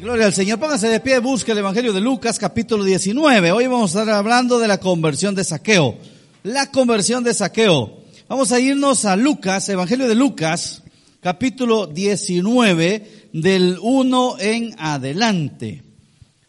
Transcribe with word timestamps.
Gloria 0.00 0.24
al 0.24 0.32
Señor. 0.32 0.58
Póngase 0.58 0.88
de 0.88 1.00
pie, 1.00 1.18
busque 1.18 1.52
el 1.52 1.58
Evangelio 1.58 1.92
de 1.92 2.00
Lucas, 2.00 2.38
capítulo 2.38 2.82
19. 2.82 3.52
Hoy 3.52 3.66
vamos 3.66 3.94
a 3.94 4.00
estar 4.00 4.14
hablando 4.14 4.58
de 4.58 4.66
la 4.66 4.80
conversión 4.80 5.34
de 5.34 5.44
saqueo. 5.44 5.98
La 6.44 6.70
conversión 6.70 7.22
de 7.22 7.34
saqueo. 7.34 8.02
Vamos 8.26 8.52
a 8.52 8.60
irnos 8.60 9.04
a 9.04 9.16
Lucas, 9.16 9.68
Evangelio 9.68 10.08
de 10.08 10.14
Lucas, 10.14 10.82
capítulo 11.20 11.86
19, 11.86 13.28
del 13.34 13.76
1 13.82 14.36
en 14.38 14.74
adelante. 14.78 15.82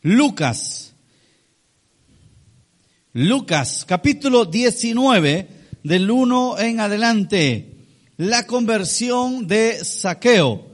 Lucas. 0.04 0.94
Lucas, 3.12 3.84
capítulo 3.86 4.46
19, 4.46 5.48
del 5.84 6.10
1 6.10 6.60
en 6.60 6.80
adelante. 6.80 7.76
La 8.16 8.48
conversión 8.48 9.48
de 9.48 9.84
saqueo 9.84 10.73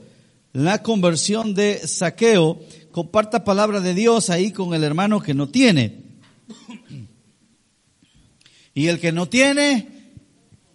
la 0.54 0.82
conversión 0.84 1.54
de 1.54 1.88
saqueo. 1.88 2.60
Comparta 2.92 3.44
palabra 3.44 3.80
de 3.80 3.94
Dios 3.94 4.30
ahí 4.30 4.52
con 4.52 4.74
el 4.74 4.84
hermano 4.84 5.22
que 5.22 5.34
no 5.34 5.50
tiene. 5.50 6.04
Y 8.74 8.88
el 8.88 9.00
que 9.00 9.12
no 9.12 9.28
tiene, 9.28 9.88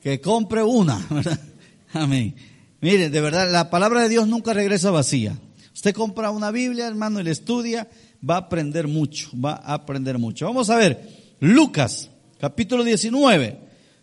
que 0.01 0.21
compre 0.21 0.63
una. 0.63 1.07
Amén. 1.93 2.35
Mire, 2.81 3.09
de 3.09 3.21
verdad, 3.21 3.51
la 3.51 3.71
palabra 3.71 4.03
de 4.03 4.09
Dios 4.11 4.29
nunca 4.29 4.53
regresa 4.53 4.91
vacía. 4.91 5.39
Usted 5.73 5.95
compra 5.95 6.31
una 6.31 6.51
Biblia, 6.51 6.87
hermano, 6.87 7.21
y 7.21 7.25
la 7.25 7.31
estudia, 7.31 7.89
va 8.29 8.37
a 8.37 8.39
aprender 8.39 8.89
mucho, 8.89 9.31
va 9.41 9.55
a 9.55 9.75
aprender 9.75 10.19
mucho. 10.19 10.47
Vamos 10.47 10.71
a 10.71 10.77
ver, 10.77 11.37
Lucas, 11.41 12.11
capítulo 12.39 12.85
19, 12.85 13.59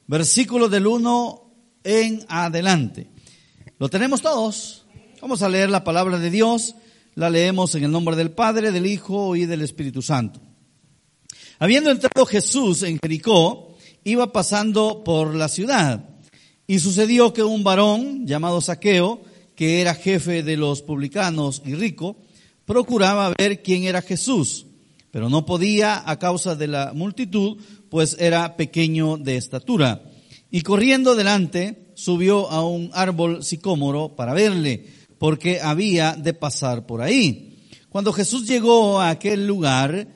versículo 0.08 0.68
del 0.68 0.88
1 0.88 1.54
en 1.84 2.26
adelante. 2.28 3.08
¿Lo 3.78 3.90
tenemos 3.90 4.22
todos? 4.22 4.81
Vamos 5.22 5.44
a 5.44 5.50
leer 5.50 5.70
la 5.70 5.84
palabra 5.84 6.18
de 6.18 6.32
Dios, 6.32 6.74
la 7.14 7.30
leemos 7.30 7.76
en 7.76 7.84
el 7.84 7.92
nombre 7.92 8.16
del 8.16 8.32
Padre, 8.32 8.72
del 8.72 8.88
Hijo 8.88 9.36
y 9.36 9.46
del 9.46 9.62
Espíritu 9.62 10.02
Santo. 10.02 10.42
Habiendo 11.60 11.92
entrado 11.92 12.26
Jesús 12.26 12.82
en 12.82 12.98
Jericó, 13.00 13.78
iba 14.04 14.32
pasando 14.32 15.04
por 15.04 15.36
la 15.36 15.48
ciudad, 15.48 16.10
y 16.66 16.80
sucedió 16.80 17.34
que 17.34 17.44
un 17.44 17.64
varón 17.64 18.26
llamado 18.26 18.62
Saqueo, 18.62 19.22
que 19.54 19.80
era 19.80 19.94
jefe 19.94 20.42
de 20.42 20.58
los 20.58 20.82
publicanos 20.82 21.62
y 21.64 21.76
rico, 21.76 22.18
procuraba 22.66 23.32
ver 23.38 23.62
quién 23.62 23.84
era 23.84 24.02
Jesús, 24.02 24.66
pero 25.12 25.30
no 25.30 25.46
podía 25.46 26.02
a 26.04 26.18
causa 26.18 26.56
de 26.56 26.66
la 26.66 26.94
multitud, 26.96 27.60
pues 27.92 28.18
era 28.20 28.58
pequeño 28.58 29.18
de 29.18 29.38
estatura. 29.38 30.02
Y 30.50 30.62
corriendo 30.62 31.14
delante, 31.14 31.92
subió 31.94 32.50
a 32.50 32.66
un 32.66 32.90
árbol 32.94 33.44
sicómoro 33.44 34.16
para 34.16 34.34
verle 34.34 35.01
porque 35.22 35.62
había 35.62 36.14
de 36.14 36.34
pasar 36.34 36.88
por 36.88 37.00
ahí. 37.00 37.60
Cuando 37.90 38.12
Jesús 38.12 38.48
llegó 38.48 39.00
a 39.00 39.12
aquel 39.12 39.46
lugar, 39.46 40.08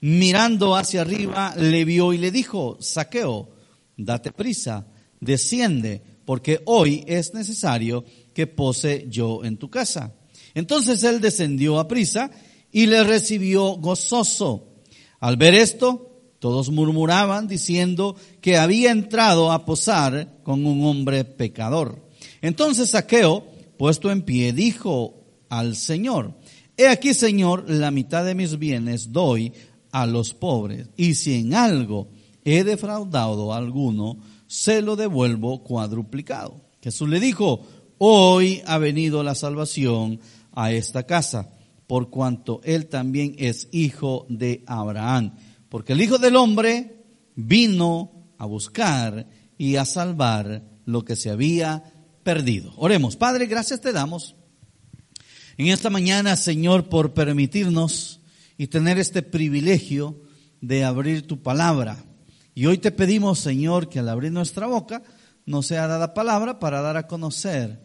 mirando 0.00 0.74
hacia 0.74 1.02
arriba, 1.02 1.54
le 1.58 1.84
vio 1.84 2.14
y 2.14 2.16
le 2.16 2.30
dijo, 2.30 2.78
Saqueo, 2.80 3.50
date 3.94 4.32
prisa, 4.32 4.86
desciende, 5.20 6.02
porque 6.24 6.62
hoy 6.64 7.04
es 7.06 7.34
necesario 7.34 8.06
que 8.32 8.46
pose 8.46 9.04
yo 9.10 9.44
en 9.44 9.58
tu 9.58 9.68
casa. 9.68 10.14
Entonces 10.54 11.02
él 11.02 11.20
descendió 11.20 11.78
a 11.78 11.86
prisa 11.86 12.30
y 12.72 12.86
le 12.86 13.04
recibió 13.04 13.74
gozoso. 13.74 14.80
Al 15.20 15.36
ver 15.36 15.52
esto, 15.52 16.10
todos 16.38 16.70
murmuraban 16.70 17.48
diciendo 17.48 18.16
que 18.40 18.56
había 18.56 18.92
entrado 18.92 19.52
a 19.52 19.66
posar 19.66 20.38
con 20.42 20.64
un 20.64 20.86
hombre 20.86 21.24
pecador. 21.24 22.08
Entonces 22.40 22.88
Saqueo, 22.88 23.52
puesto 23.76 24.10
en 24.10 24.22
pie, 24.22 24.52
dijo 24.52 25.24
al 25.48 25.76
Señor, 25.76 26.34
He 26.76 26.88
aquí, 26.88 27.14
Señor, 27.14 27.70
la 27.70 27.90
mitad 27.90 28.24
de 28.24 28.34
mis 28.34 28.58
bienes 28.58 29.12
doy 29.12 29.52
a 29.92 30.06
los 30.06 30.34
pobres, 30.34 30.88
y 30.96 31.14
si 31.14 31.34
en 31.34 31.54
algo 31.54 32.08
he 32.44 32.64
defraudado 32.64 33.52
a 33.52 33.58
alguno, 33.58 34.18
se 34.48 34.82
lo 34.82 34.96
devuelvo 34.96 35.62
cuadruplicado. 35.62 36.60
Jesús 36.82 37.08
le 37.08 37.20
dijo, 37.20 37.64
hoy 37.98 38.60
ha 38.66 38.78
venido 38.78 39.22
la 39.22 39.34
salvación 39.34 40.20
a 40.52 40.72
esta 40.72 41.04
casa, 41.04 41.50
por 41.86 42.10
cuanto 42.10 42.60
él 42.64 42.86
también 42.86 43.36
es 43.38 43.68
hijo 43.70 44.26
de 44.28 44.64
Abraham, 44.66 45.34
porque 45.68 45.92
el 45.92 46.02
Hijo 46.02 46.18
del 46.18 46.36
Hombre 46.36 47.04
vino 47.36 48.34
a 48.38 48.46
buscar 48.46 49.26
y 49.58 49.76
a 49.76 49.84
salvar 49.84 50.62
lo 50.84 51.04
que 51.04 51.16
se 51.16 51.30
había 51.30 51.93
perdido. 52.24 52.72
Oremos. 52.76 53.16
Padre, 53.16 53.46
gracias 53.46 53.80
te 53.80 53.92
damos 53.92 54.34
en 55.56 55.68
esta 55.68 55.88
mañana, 55.88 56.36
Señor, 56.36 56.88
por 56.88 57.14
permitirnos 57.14 58.20
y 58.58 58.66
tener 58.66 58.98
este 58.98 59.22
privilegio 59.22 60.20
de 60.60 60.82
abrir 60.82 61.26
tu 61.26 61.42
palabra. 61.42 62.04
Y 62.56 62.66
hoy 62.66 62.78
te 62.78 62.90
pedimos, 62.90 63.38
Señor, 63.38 63.88
que 63.88 64.00
al 64.00 64.08
abrir 64.08 64.32
nuestra 64.32 64.66
boca 64.66 65.02
nos 65.46 65.66
sea 65.66 65.86
dada 65.86 66.14
palabra 66.14 66.58
para 66.58 66.80
dar 66.80 66.96
a 66.96 67.06
conocer 67.06 67.84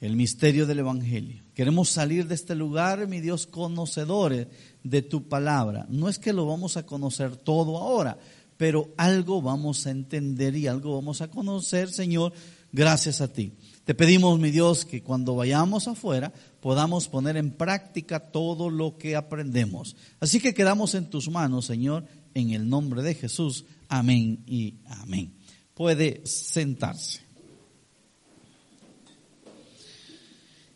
el 0.00 0.16
misterio 0.16 0.66
del 0.66 0.80
Evangelio. 0.80 1.44
Queremos 1.54 1.88
salir 1.88 2.26
de 2.26 2.34
este 2.34 2.54
lugar, 2.54 3.06
mi 3.08 3.20
Dios, 3.20 3.46
conocedores 3.46 4.48
de 4.82 5.00
tu 5.00 5.28
palabra. 5.28 5.86
No 5.88 6.10
es 6.10 6.18
que 6.18 6.34
lo 6.34 6.44
vamos 6.44 6.76
a 6.76 6.84
conocer 6.84 7.36
todo 7.36 7.78
ahora, 7.78 8.18
pero 8.58 8.92
algo 8.98 9.40
vamos 9.40 9.86
a 9.86 9.90
entender 9.90 10.56
y 10.56 10.66
algo 10.66 10.94
vamos 10.96 11.22
a 11.22 11.28
conocer, 11.28 11.88
Señor, 11.88 12.34
gracias 12.74 13.20
a 13.20 13.32
ti. 13.32 13.52
Te 13.84 13.94
pedimos, 13.94 14.38
mi 14.40 14.50
Dios, 14.50 14.84
que 14.84 15.02
cuando 15.02 15.36
vayamos 15.36 15.86
afuera 15.86 16.32
podamos 16.60 17.08
poner 17.08 17.36
en 17.36 17.52
práctica 17.52 18.18
todo 18.18 18.68
lo 18.68 18.98
que 18.98 19.14
aprendemos. 19.14 19.94
Así 20.20 20.40
que 20.40 20.54
quedamos 20.54 20.94
en 20.94 21.08
tus 21.08 21.28
manos, 21.30 21.66
Señor, 21.66 22.04
en 22.34 22.50
el 22.50 22.68
nombre 22.68 23.02
de 23.02 23.14
Jesús. 23.14 23.64
Amén 23.88 24.42
y 24.46 24.74
amén. 24.86 25.34
Puede 25.74 26.22
sentarse. 26.26 27.20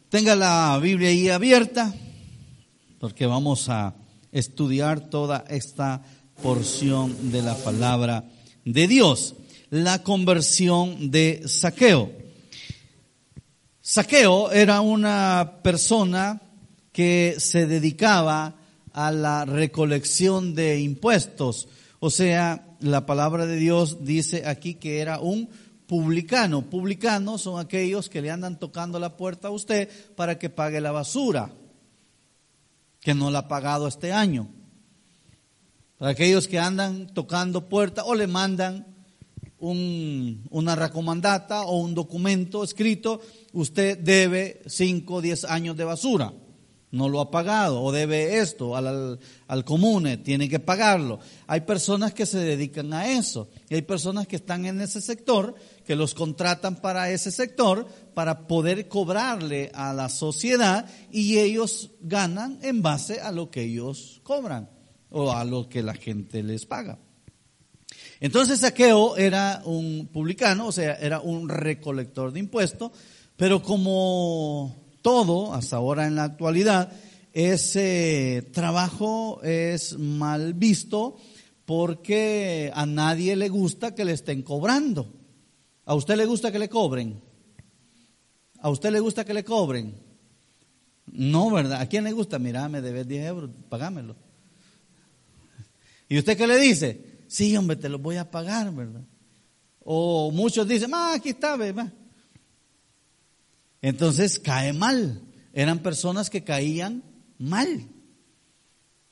Tenga 0.08 0.36
la 0.36 0.78
Biblia 0.80 1.08
ahí 1.08 1.28
abierta, 1.28 1.94
porque 3.00 3.26
vamos 3.26 3.68
a 3.68 3.94
estudiar 4.30 5.10
toda 5.10 5.44
esta 5.48 6.02
porción 6.42 7.32
de 7.32 7.42
la 7.42 7.56
palabra 7.56 8.24
de 8.64 8.86
Dios. 8.86 9.34
La 9.70 10.02
conversión 10.02 11.10
de 11.10 11.42
saqueo. 11.46 12.10
Saqueo 13.82 14.50
era 14.50 14.80
una 14.80 15.60
persona 15.62 16.40
que 16.92 17.36
se 17.38 17.66
dedicaba 17.66 18.54
a 18.92 19.12
la 19.12 19.44
recolección 19.44 20.54
de 20.54 20.80
impuestos. 20.80 21.68
O 22.00 22.10
sea, 22.10 22.66
la 22.80 23.06
palabra 23.06 23.46
de 23.46 23.56
Dios 23.56 24.04
dice 24.04 24.46
aquí 24.46 24.74
que 24.74 25.00
era 25.00 25.20
un 25.20 25.48
publicano. 25.86 26.62
Publicanos 26.62 27.42
son 27.42 27.60
aquellos 27.60 28.08
que 28.08 28.22
le 28.22 28.30
andan 28.30 28.58
tocando 28.58 28.98
la 28.98 29.16
puerta 29.16 29.48
a 29.48 29.52
usted 29.52 29.88
para 30.16 30.38
que 30.38 30.50
pague 30.50 30.80
la 30.80 30.92
basura, 30.92 31.50
que 33.00 33.14
no 33.14 33.30
la 33.30 33.40
ha 33.40 33.48
pagado 33.48 33.88
este 33.88 34.12
año. 34.12 34.48
Para 35.98 36.12
aquellos 36.12 36.46
que 36.46 36.58
andan 36.58 37.12
tocando 37.14 37.68
puerta 37.68 38.04
o 38.04 38.14
le 38.14 38.26
mandan 38.26 38.97
un, 39.60 40.46
una 40.50 40.74
recomendata 40.74 41.62
o 41.62 41.78
un 41.78 41.94
documento 41.94 42.62
escrito, 42.62 43.20
usted 43.52 43.98
debe 43.98 44.62
5 44.66 45.14
o 45.14 45.20
10 45.20 45.44
años 45.46 45.76
de 45.76 45.84
basura, 45.84 46.32
no 46.90 47.08
lo 47.08 47.20
ha 47.20 47.30
pagado, 47.30 47.82
o 47.82 47.92
debe 47.92 48.38
esto 48.38 48.76
al, 48.76 49.18
al 49.46 49.64
comune, 49.64 50.16
tiene 50.16 50.48
que 50.48 50.58
pagarlo. 50.58 51.18
Hay 51.46 51.62
personas 51.62 52.14
que 52.14 52.24
se 52.24 52.38
dedican 52.38 52.92
a 52.94 53.10
eso, 53.10 53.48
y 53.68 53.74
hay 53.74 53.82
personas 53.82 54.26
que 54.26 54.36
están 54.36 54.64
en 54.64 54.80
ese 54.80 55.00
sector, 55.00 55.54
que 55.84 55.96
los 55.96 56.14
contratan 56.14 56.76
para 56.76 57.10
ese 57.10 57.30
sector, 57.30 57.86
para 58.14 58.46
poder 58.46 58.88
cobrarle 58.88 59.70
a 59.74 59.92
la 59.92 60.08
sociedad, 60.08 60.88
y 61.10 61.38
ellos 61.38 61.90
ganan 62.00 62.58
en 62.62 62.80
base 62.80 63.20
a 63.20 63.32
lo 63.32 63.50
que 63.50 63.64
ellos 63.64 64.20
cobran, 64.22 64.70
o 65.10 65.32
a 65.32 65.44
lo 65.44 65.68
que 65.68 65.82
la 65.82 65.94
gente 65.94 66.42
les 66.42 66.64
paga. 66.64 66.98
Entonces 68.20 68.60
Saqueo 68.60 69.16
era 69.16 69.62
un 69.64 70.08
publicano, 70.12 70.66
o 70.66 70.72
sea, 70.72 70.94
era 70.94 71.20
un 71.20 71.48
recolector 71.48 72.32
de 72.32 72.40
impuestos, 72.40 72.90
pero 73.36 73.62
como 73.62 74.76
todo, 75.02 75.54
hasta 75.54 75.76
ahora 75.76 76.06
en 76.06 76.16
la 76.16 76.24
actualidad, 76.24 76.92
ese 77.32 78.50
trabajo 78.52 79.40
es 79.44 79.96
mal 79.98 80.54
visto 80.54 81.16
porque 81.64 82.72
a 82.74 82.86
nadie 82.86 83.36
le 83.36 83.48
gusta 83.48 83.94
que 83.94 84.04
le 84.04 84.12
estén 84.12 84.42
cobrando. 84.42 85.14
¿A 85.84 85.94
usted 85.94 86.16
le 86.16 86.26
gusta 86.26 86.50
que 86.50 86.58
le 86.58 86.68
cobren? 86.68 87.20
¿A 88.60 88.70
usted 88.70 88.90
le 88.90 89.00
gusta 89.00 89.24
que 89.24 89.34
le 89.34 89.44
cobren? 89.44 89.94
No, 91.06 91.50
¿verdad? 91.50 91.80
¿A 91.80 91.86
quién 91.86 92.04
le 92.04 92.12
gusta? 92.12 92.38
Mira, 92.38 92.68
me 92.68 92.80
debes 92.80 93.06
10 93.06 93.26
euros, 93.26 93.50
pagámelo. 93.68 94.16
¿Y 96.08 96.18
usted 96.18 96.36
qué 96.36 96.46
le 96.46 96.58
dice? 96.58 97.07
Sí, 97.28 97.56
hombre, 97.56 97.76
te 97.76 97.88
lo 97.88 97.98
voy 97.98 98.16
a 98.16 98.30
pagar, 98.30 98.74
¿verdad? 98.74 99.04
O 99.80 100.30
muchos 100.32 100.66
dicen, 100.66 100.90
ah, 100.94 101.12
aquí 101.14 101.30
está, 101.30 101.56
¿verdad? 101.56 101.92
Entonces 103.80 104.38
cae 104.38 104.72
mal. 104.72 105.22
Eran 105.52 105.78
personas 105.80 106.30
que 106.30 106.42
caían 106.42 107.04
mal. 107.38 107.88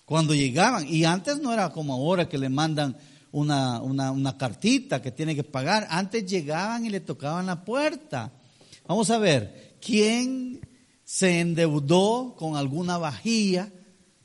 Cuando 0.04 0.34
llegaban, 0.34 0.86
y 0.88 1.04
antes 1.04 1.40
no 1.40 1.52
era 1.52 1.70
como 1.70 1.92
ahora 1.92 2.28
que 2.28 2.38
le 2.38 2.48
mandan 2.48 2.96
una, 3.32 3.82
una, 3.82 4.12
una 4.12 4.38
cartita 4.38 5.02
que 5.02 5.12
tiene 5.12 5.34
que 5.34 5.44
pagar, 5.44 5.86
antes 5.90 6.24
llegaban 6.24 6.86
y 6.86 6.90
le 6.90 7.00
tocaban 7.00 7.46
la 7.46 7.64
puerta. 7.64 8.32
Vamos 8.86 9.10
a 9.10 9.18
ver, 9.18 9.76
¿quién 9.80 10.60
se 11.04 11.40
endeudó 11.40 12.34
con 12.36 12.56
alguna 12.56 12.98
vajilla, 12.98 13.72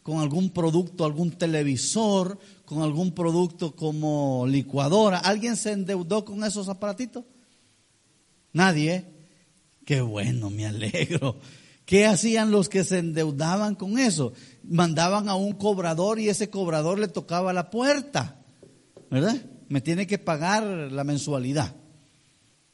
con 0.03 0.19
algún 0.19 0.49
producto, 0.49 1.05
algún 1.05 1.31
televisor, 1.31 2.39
con 2.71 2.83
algún 2.83 3.11
producto 3.11 3.75
como 3.75 4.45
licuadora? 4.47 5.17
¿Alguien 5.17 5.57
se 5.57 5.73
endeudó 5.73 6.23
con 6.23 6.41
esos 6.45 6.69
aparatitos? 6.69 7.25
Nadie. 8.53 8.95
¿eh? 8.95 9.05
Qué 9.85 9.99
bueno, 9.99 10.49
me 10.49 10.65
alegro. 10.65 11.35
¿Qué 11.83 12.05
hacían 12.05 12.49
los 12.49 12.69
que 12.69 12.85
se 12.85 12.99
endeudaban 12.99 13.75
con 13.75 13.99
eso? 13.99 14.31
Mandaban 14.63 15.27
a 15.27 15.35
un 15.35 15.51
cobrador 15.51 16.17
y 16.17 16.29
ese 16.29 16.49
cobrador 16.49 16.97
le 16.97 17.09
tocaba 17.09 17.51
la 17.51 17.69
puerta, 17.69 18.39
¿verdad? 19.09 19.35
Me 19.67 19.81
tiene 19.81 20.07
que 20.07 20.17
pagar 20.17 20.63
la 20.63 21.03
mensualidad. 21.03 21.75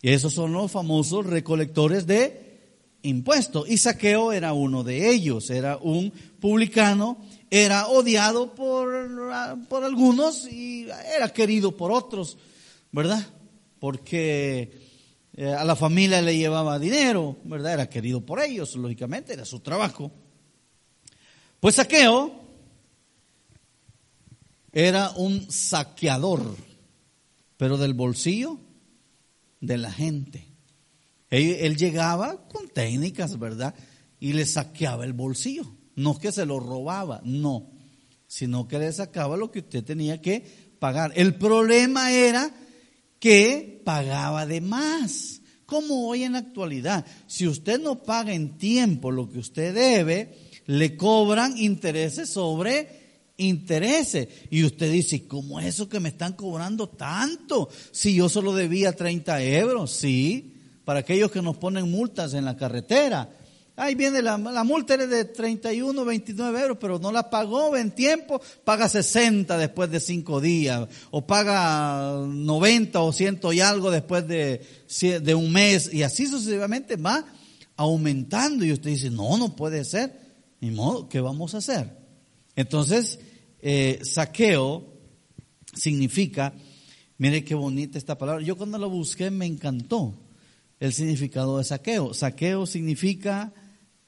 Y 0.04 0.10
esos 0.10 0.32
son 0.32 0.54
los 0.54 0.72
famosos 0.72 1.26
recolectores 1.26 2.06
de 2.06 2.60
impuestos. 3.02 3.68
Y 3.68 3.80
Saqueo 3.80 4.32
era 4.32 4.54
uno 4.54 4.84
de 4.84 5.10
ellos, 5.10 5.50
era 5.50 5.78
un 5.78 6.14
publicano, 6.40 7.18
era 7.50 7.88
odiado 7.88 8.54
por, 8.54 9.68
por 9.70 9.84
algunos 9.84 10.48
y 10.52 10.88
era 11.16 11.30
querido 11.30 11.76
por 11.76 11.92
otros, 11.92 12.38
¿verdad? 12.92 13.26
Porque 13.80 14.72
eh, 15.34 15.54
a 15.54 15.64
la 15.64 15.76
familia 15.76 16.22
le 16.22 16.38
llevaba 16.38 16.80
dinero, 16.80 17.38
¿verdad? 17.44 17.74
Era 17.74 17.90
querido 17.90 18.26
por 18.26 18.42
ellos, 18.42 18.76
lógicamente, 18.76 19.34
era 19.34 19.46
su 19.46 19.60
trabajo. 19.60 20.12
Pues 21.60 21.76
saqueo 21.76 22.48
era 24.74 25.12
un 25.12 25.50
saqueador, 25.50 26.56
pero 27.56 27.78
del 27.78 27.94
bolsillo 27.94 28.60
de 29.62 29.78
la 29.78 29.92
gente. 29.92 30.46
Él, 31.30 31.56
él, 31.60 31.78
llegaba 31.78 32.48
con 32.48 32.68
técnicas, 32.70 33.40
¿verdad? 33.40 33.74
Y 34.20 34.34
le 34.34 34.46
saqueaba 34.46 35.04
el 35.06 35.14
bolsillo. 35.14 35.77
No 35.98 36.18
que 36.18 36.32
se 36.32 36.46
lo 36.46 36.62
robaba, 36.62 37.22
no, 37.26 37.70
sino 38.28 38.68
que 38.68 38.80
le 38.80 38.94
sacaba 38.94 39.36
lo 39.36 39.52
que 39.52 39.60
usted 39.60 39.84
tenía 39.84 40.22
que 40.22 40.42
pagar. 40.80 41.12
El 41.16 41.36
problema 41.36 42.12
era 42.12 42.50
que 43.20 43.82
pagaba 43.84 44.46
de 44.46 44.62
más. 44.62 45.42
Como 45.66 46.08
hoy 46.08 46.24
en 46.24 46.32
la 46.34 46.38
actualidad, 46.38 47.06
si 47.26 47.46
usted 47.46 47.82
no 47.82 48.04
paga 48.04 48.34
en 48.34 48.58
tiempo 48.58 49.12
lo 49.12 49.30
que 49.30 49.40
usted 49.40 49.74
debe, 49.74 50.38
le 50.68 50.96
cobran 50.96 51.58
intereses 51.58 52.30
sobre 52.30 53.08
intereses. 53.38 54.28
Y 54.50 54.64
usted 54.64 54.92
dice, 54.92 55.28
¿cómo 55.28 55.60
es 55.60 55.66
eso 55.68 55.90
que 55.90 56.00
me 56.00 56.10
están 56.10 56.34
cobrando 56.34 56.90
tanto? 56.90 57.70
Si 57.92 58.16
yo 58.16 58.30
solo 58.30 58.54
debía 58.54 58.94
30 58.94 59.44
euros, 59.44 59.92
sí, 59.92 60.54
para 60.86 61.00
aquellos 61.00 61.32
que 61.32 61.42
nos 61.42 61.58
ponen 61.58 61.90
multas 61.90 62.34
en 62.34 62.46
la 62.46 62.56
carretera. 62.56 63.30
Ahí 63.80 63.94
viene 63.94 64.24
la, 64.24 64.40
la 64.40 64.64
multa 64.64 64.96
era 64.96 65.06
de 65.06 65.24
31, 65.24 66.04
29 66.04 66.62
euros, 66.62 66.78
pero 66.82 66.98
no 66.98 67.12
la 67.12 67.30
pagó 67.30 67.78
en 67.78 67.92
tiempo, 67.92 68.42
paga 68.64 68.90
60 68.90 69.56
después 69.56 69.92
de 69.92 70.00
5 70.00 70.42
días, 70.42 70.88
o 71.12 71.28
paga 71.28 72.26
90 72.26 73.00
o 73.00 73.14
100 73.14 73.40
y 73.54 73.60
algo 73.60 73.92
después 73.92 74.28
de, 74.28 74.66
de 75.22 75.36
un 75.36 75.52
mes, 75.52 75.94
y 75.94 76.02
así 76.02 76.26
sucesivamente 76.26 76.96
va 76.96 77.24
aumentando. 77.76 78.66
Y 78.66 78.72
usted 78.72 78.90
dice, 78.90 79.12
no, 79.12 79.38
no 79.38 79.56
puede 79.56 79.86
ser, 79.86 80.12
ni 80.60 80.72
modo, 80.72 81.08
¿qué 81.08 81.22
vamos 81.22 81.54
a 81.54 81.60
hacer? 81.60 81.96
Entonces, 82.56 83.20
eh, 83.62 84.00
saqueo 84.02 84.88
significa, 85.76 86.52
mire 87.20 87.46
qué 87.46 87.54
bonita 87.54 88.00
esta 88.00 88.18
palabra, 88.18 88.44
yo 88.44 88.58
cuando 88.58 88.80
lo 88.80 88.90
busqué 88.90 89.30
me 89.30 89.46
encantó 89.46 90.16
el 90.80 90.94
significado 90.94 91.60
de 91.60 91.64
saqueo. 91.64 92.16
Saqueo 92.16 92.66
significa 92.66 93.54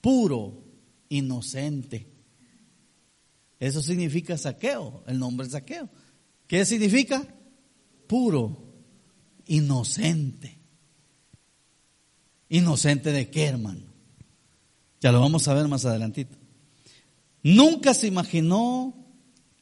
puro, 0.02 0.64
inocente. 1.10 2.08
Eso 3.60 3.82
significa 3.82 4.38
saqueo, 4.38 5.04
el 5.08 5.20
nombre 5.20 5.50
saqueo. 5.50 5.90
¿Qué 6.48 6.66
significa? 6.66 7.28
Puro, 8.08 8.74
inocente. 9.46 10.58
¿Inocente 12.50 13.12
de 13.12 13.30
qué, 13.30 13.46
hermano? 13.46 13.86
Ya 15.02 15.12
lo 15.12 15.20
vamos 15.20 15.48
a 15.48 15.54
ver 15.54 15.68
más 15.68 15.86
adelantito. 15.86 16.36
Nunca 17.44 17.94
se 17.94 18.08
imaginó 18.08 18.96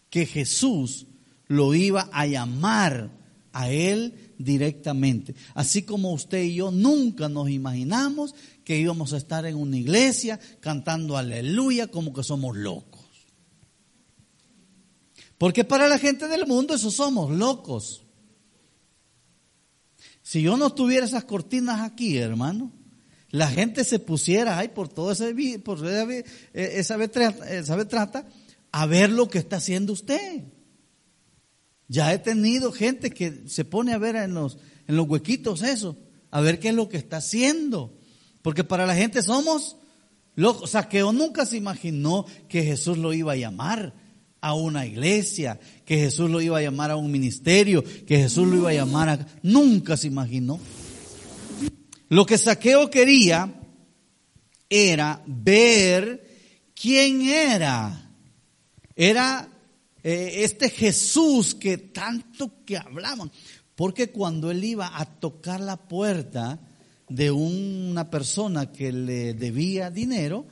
que 0.10 0.26
Jesús 0.26 1.08
lo 1.48 1.74
iba 1.74 2.10
a 2.12 2.26
llamar 2.26 3.12
a 3.52 3.70
él 3.70 4.27
directamente. 4.38 5.36
Así 5.54 5.84
como 5.84 6.14
usted 6.14 6.44
y 6.44 6.56
yo 6.56 6.72
nunca 6.72 7.30
nos 7.30 7.50
imaginamos 7.50 8.36
que 8.64 8.78
íbamos 8.78 9.14
a 9.14 9.18
estar 9.18 9.46
en 9.46 9.56
una 9.56 9.78
iglesia 9.78 10.40
cantando 10.60 11.18
aleluya 11.18 11.88
como 11.88 12.14
que 12.14 12.24
somos 12.24 12.56
locos. 12.56 13.06
Porque 15.38 15.64
para 15.64 15.88
la 15.88 16.00
gente 16.00 16.28
del 16.28 16.48
mundo 16.48 16.74
eso 16.74 16.92
somos 16.92 17.32
locos. 17.32 18.04
Si 20.22 20.42
yo 20.42 20.58
no 20.58 20.74
tuviera 20.74 21.06
esas 21.06 21.24
cortinas 21.24 21.82
aquí, 21.82 22.18
hermano, 22.18 22.72
la 23.30 23.48
gente 23.48 23.84
se 23.84 24.00
pusiera 24.00 24.58
ahí 24.58 24.70
por 24.70 24.90
todo 24.90 25.12
ese 25.12 25.60
por 25.60 25.80
esa 25.88 27.04
esa 27.04 27.88
trata 27.88 28.28
a 28.72 28.86
ver 28.86 29.10
lo 29.10 29.30
que 29.30 29.38
está 29.38 29.58
haciendo 29.58 29.94
usted. 29.94 30.44
Ya 31.88 32.14
he 32.14 32.20
tenido 32.20 32.72
gente 32.72 33.12
que 33.12 33.44
se 33.48 33.66
pone 33.66 33.94
a 33.94 33.98
ver 33.98 34.16
en 34.16 34.34
los, 34.34 34.58
en 34.88 34.98
los 34.98 35.08
huequitos 35.08 35.62
eso, 35.62 35.98
a 36.32 36.42
ver 36.42 36.60
qué 36.60 36.70
es 36.70 36.76
lo 36.76 36.90
que 36.90 36.98
está 36.98 37.18
haciendo. 37.18 37.98
Porque 38.42 38.64
para 38.64 38.86
la 38.86 38.96
gente 38.96 39.22
somos 39.22 39.78
locos. 40.36 40.72
Saqueo 40.72 41.12
nunca 41.12 41.46
se 41.46 41.58
imaginó 41.58 42.26
que 42.50 42.64
Jesús 42.64 42.98
lo 42.98 43.14
iba 43.14 43.34
a 43.34 43.38
llamar 43.38 43.94
a 44.42 44.54
una 44.54 44.86
iglesia, 44.86 45.60
que 45.86 45.98
Jesús 45.98 46.30
lo 46.30 46.42
iba 46.42 46.58
a 46.58 46.62
llamar 46.62 46.92
a 46.92 46.96
un 46.96 47.12
ministerio, 47.12 47.84
que 47.84 48.18
Jesús 48.18 48.48
lo 48.48 48.56
iba 48.58 48.70
a 48.70 48.74
llamar 48.74 49.10
a... 49.10 49.28
Nunca 49.42 49.98
se 49.98 50.08
imaginó. 50.08 50.60
Lo 52.10 52.26
que 52.26 52.38
Saqueo 52.38 52.90
quería 52.90 53.54
era 54.70 55.22
ver 55.26 56.26
quién 56.74 57.22
era. 57.24 58.12
Era 58.96 59.50
eh, 60.10 60.44
este 60.44 60.70
Jesús 60.70 61.56
que 61.56 61.78
tanto 61.78 62.64
que 62.66 62.78
hablaban. 62.78 63.32
Porque 63.76 64.12
cuando 64.12 64.52
él 64.52 64.64
iba 64.64 64.98
a 65.00 65.06
tocar 65.06 65.60
la 65.60 65.78
puerta, 65.78 66.60
de 67.10 67.32
una 67.32 68.10
persona 68.10 68.72
que 68.72 68.92
le 68.92 69.34
debía 69.34 69.90
dinero, 69.90 70.46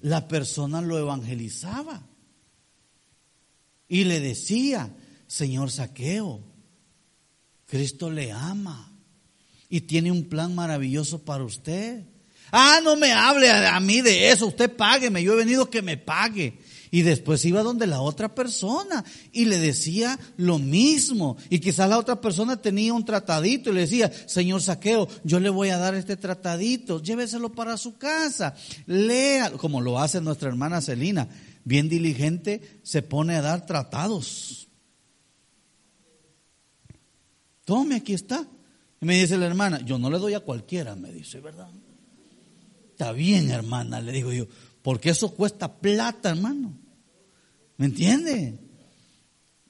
la 0.00 0.26
persona 0.26 0.80
lo 0.80 0.98
evangelizaba 0.98 2.06
y 3.88 4.04
le 4.04 4.20
decía, 4.20 4.94
Señor 5.26 5.70
Saqueo, 5.70 6.42
Cristo 7.66 8.10
le 8.10 8.32
ama 8.32 8.92
y 9.68 9.82
tiene 9.82 10.10
un 10.10 10.24
plan 10.24 10.54
maravilloso 10.54 11.24
para 11.24 11.44
usted. 11.44 12.04
Ah, 12.50 12.80
no 12.82 12.96
me 12.96 13.12
hable 13.12 13.50
a, 13.50 13.78
mí 13.80 14.02
de 14.02 14.30
eso, 14.30 14.46
usted 14.46 14.74
págueme, 14.74 15.22
yo 15.22 15.34
he 15.34 15.36
venido 15.36 15.70
que 15.70 15.80
me 15.80 15.96
pague. 15.96 16.58
Y 16.94 17.00
después 17.00 17.42
iba 17.46 17.62
donde 17.62 17.86
la 17.86 18.02
otra 18.02 18.34
persona 18.34 19.02
y 19.32 19.46
le 19.46 19.56
decía 19.56 20.18
lo 20.36 20.58
mismo. 20.58 21.38
Y 21.48 21.58
quizás 21.58 21.88
la 21.88 21.98
otra 21.98 22.20
persona 22.20 22.60
tenía 22.60 22.92
un 22.92 23.06
tratadito 23.06 23.70
y 23.70 23.72
le 23.72 23.80
decía, 23.80 24.12
señor 24.26 24.60
Saqueo, 24.60 25.08
yo 25.24 25.40
le 25.40 25.48
voy 25.48 25.70
a 25.70 25.78
dar 25.78 25.94
este 25.94 26.18
tratadito, 26.18 27.02
lléveselo 27.02 27.50
para 27.50 27.78
su 27.78 27.96
casa, 27.96 28.54
lea, 28.84 29.52
como 29.52 29.80
lo 29.80 29.98
hace 29.98 30.20
nuestra 30.20 30.50
hermana 30.50 30.82
Celina, 30.82 31.28
bien 31.64 31.88
diligente, 31.88 32.80
se 32.82 33.00
pone 33.00 33.36
a 33.36 33.42
dar 33.42 33.64
tratados. 33.64 34.68
Tome, 37.64 37.94
aquí 37.94 38.12
está. 38.12 38.46
Y 39.00 39.06
me 39.06 39.18
dice 39.18 39.38
la 39.38 39.46
hermana, 39.46 39.80
yo 39.80 39.96
no 39.96 40.10
le 40.10 40.18
doy 40.18 40.34
a 40.34 40.40
cualquiera, 40.40 40.94
me 40.94 41.10
dice, 41.10 41.40
¿verdad? 41.40 41.70
Está 42.90 43.12
bien, 43.12 43.50
hermana, 43.50 44.02
le 44.02 44.12
digo 44.12 44.30
yo, 44.30 44.46
porque 44.82 45.08
eso 45.08 45.30
cuesta 45.34 45.80
plata, 45.80 46.28
hermano. 46.28 46.81
¿Me 47.82 47.86
entiende? 47.86 48.60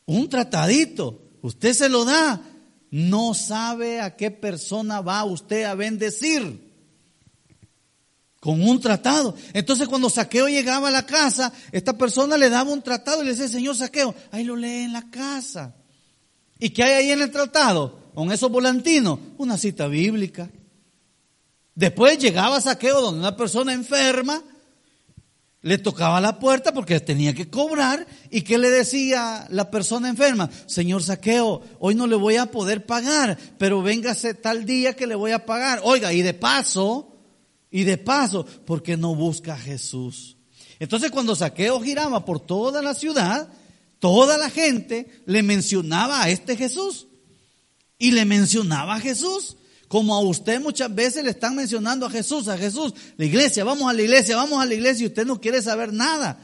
Un 0.04 0.28
tratadito, 0.28 1.30
usted 1.40 1.72
se 1.72 1.88
lo 1.88 2.04
da, 2.04 2.42
no 2.90 3.32
sabe 3.32 4.02
a 4.02 4.16
qué 4.16 4.30
persona 4.30 5.00
va 5.00 5.24
usted 5.24 5.64
a 5.64 5.74
bendecir 5.74 6.60
con 8.38 8.62
un 8.62 8.78
tratado. 8.82 9.34
Entonces 9.54 9.88
cuando 9.88 10.10
Saqueo 10.10 10.46
llegaba 10.46 10.88
a 10.88 10.90
la 10.90 11.06
casa, 11.06 11.54
esta 11.72 11.96
persona 11.96 12.36
le 12.36 12.50
daba 12.50 12.70
un 12.70 12.82
tratado 12.82 13.22
y 13.22 13.24
le 13.24 13.30
decía, 13.30 13.48
Señor 13.48 13.76
Saqueo, 13.76 14.14
ahí 14.30 14.44
lo 14.44 14.56
lee 14.56 14.82
en 14.82 14.92
la 14.92 15.08
casa. 15.10 15.74
¿Y 16.58 16.68
qué 16.68 16.82
hay 16.82 16.92
ahí 16.92 17.10
en 17.12 17.22
el 17.22 17.30
tratado? 17.30 18.10
Con 18.14 18.30
esos 18.30 18.50
volantinos, 18.50 19.20
una 19.38 19.56
cita 19.56 19.86
bíblica. 19.86 20.50
Después 21.74 22.18
llegaba 22.18 22.60
Saqueo 22.60 23.00
donde 23.00 23.20
una 23.20 23.38
persona 23.38 23.72
enferma 23.72 24.44
Le 25.62 25.78
tocaba 25.78 26.20
la 26.20 26.40
puerta 26.40 26.74
porque 26.74 26.98
tenía 26.98 27.34
que 27.34 27.48
cobrar. 27.48 28.06
¿Y 28.30 28.42
qué 28.42 28.58
le 28.58 28.68
decía 28.68 29.46
la 29.48 29.70
persona 29.70 30.08
enferma? 30.08 30.50
Señor 30.66 31.04
Saqueo, 31.04 31.62
hoy 31.78 31.94
no 31.94 32.08
le 32.08 32.16
voy 32.16 32.36
a 32.36 32.46
poder 32.46 32.84
pagar, 32.84 33.38
pero 33.58 33.80
véngase 33.80 34.34
tal 34.34 34.66
día 34.66 34.94
que 34.94 35.06
le 35.06 35.14
voy 35.14 35.30
a 35.30 35.46
pagar. 35.46 35.80
Oiga, 35.84 36.12
y 36.12 36.22
de 36.22 36.34
paso, 36.34 37.16
y 37.70 37.84
de 37.84 37.96
paso, 37.96 38.44
porque 38.66 38.96
no 38.96 39.14
busca 39.14 39.54
a 39.54 39.58
Jesús. 39.58 40.36
Entonces 40.80 41.12
cuando 41.12 41.36
Saqueo 41.36 41.80
giraba 41.80 42.24
por 42.24 42.40
toda 42.40 42.82
la 42.82 42.92
ciudad, 42.92 43.48
toda 44.00 44.36
la 44.36 44.50
gente 44.50 45.22
le 45.26 45.44
mencionaba 45.44 46.24
a 46.24 46.28
este 46.28 46.56
Jesús. 46.56 47.06
Y 47.98 48.10
le 48.10 48.24
mencionaba 48.24 48.96
a 48.96 49.00
Jesús. 49.00 49.56
Como 49.92 50.14
a 50.14 50.20
usted 50.20 50.58
muchas 50.58 50.94
veces 50.94 51.22
le 51.22 51.28
están 51.28 51.54
mencionando 51.54 52.06
a 52.06 52.10
Jesús, 52.10 52.48
a 52.48 52.56
Jesús, 52.56 52.94
la 53.18 53.26
iglesia, 53.26 53.62
vamos 53.62 53.90
a 53.90 53.92
la 53.92 54.00
iglesia, 54.00 54.36
vamos 54.36 54.58
a 54.58 54.64
la 54.64 54.72
iglesia 54.72 55.04
y 55.04 55.08
usted 55.08 55.26
no 55.26 55.38
quiere 55.38 55.60
saber 55.60 55.92
nada. 55.92 56.38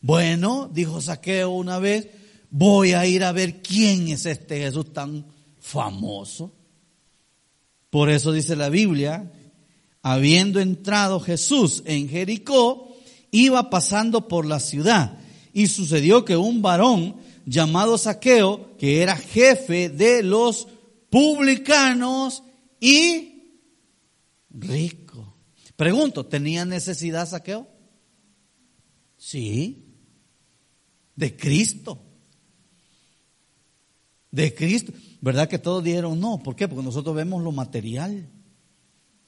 Bueno, 0.00 0.68
dijo 0.74 1.00
Saqueo 1.00 1.50
una 1.50 1.78
vez, 1.78 2.08
voy 2.50 2.94
a 2.94 3.06
ir 3.06 3.22
a 3.22 3.30
ver 3.30 3.62
quién 3.62 4.08
es 4.08 4.26
este 4.26 4.58
Jesús 4.58 4.92
tan 4.92 5.24
famoso. 5.60 6.52
Por 7.88 8.10
eso 8.10 8.32
dice 8.32 8.56
la 8.56 8.68
Biblia, 8.68 9.30
habiendo 10.02 10.58
entrado 10.58 11.20
Jesús 11.20 11.84
en 11.86 12.08
Jericó, 12.08 12.96
iba 13.30 13.70
pasando 13.70 14.26
por 14.26 14.44
la 14.44 14.58
ciudad 14.58 15.20
y 15.52 15.68
sucedió 15.68 16.24
que 16.24 16.36
un 16.36 16.62
varón 16.62 17.14
llamado 17.46 17.96
Saqueo, 17.96 18.76
que 18.76 19.02
era 19.02 19.16
jefe 19.16 19.88
de 19.88 20.24
los 20.24 20.66
publicanos, 21.10 22.42
y 22.82 23.60
rico. 24.50 25.36
Pregunto, 25.76 26.26
¿tenía 26.26 26.64
necesidad 26.64 27.28
saqueo? 27.28 27.68
Sí. 29.16 29.86
De 31.14 31.36
Cristo. 31.36 32.04
De 34.32 34.52
Cristo. 34.52 34.92
¿Verdad 35.20 35.48
que 35.48 35.60
todos 35.60 35.84
dijeron 35.84 36.18
no? 36.18 36.42
¿Por 36.42 36.56
qué? 36.56 36.66
Porque 36.66 36.82
nosotros 36.82 37.14
vemos 37.14 37.40
lo 37.40 37.52
material. 37.52 38.28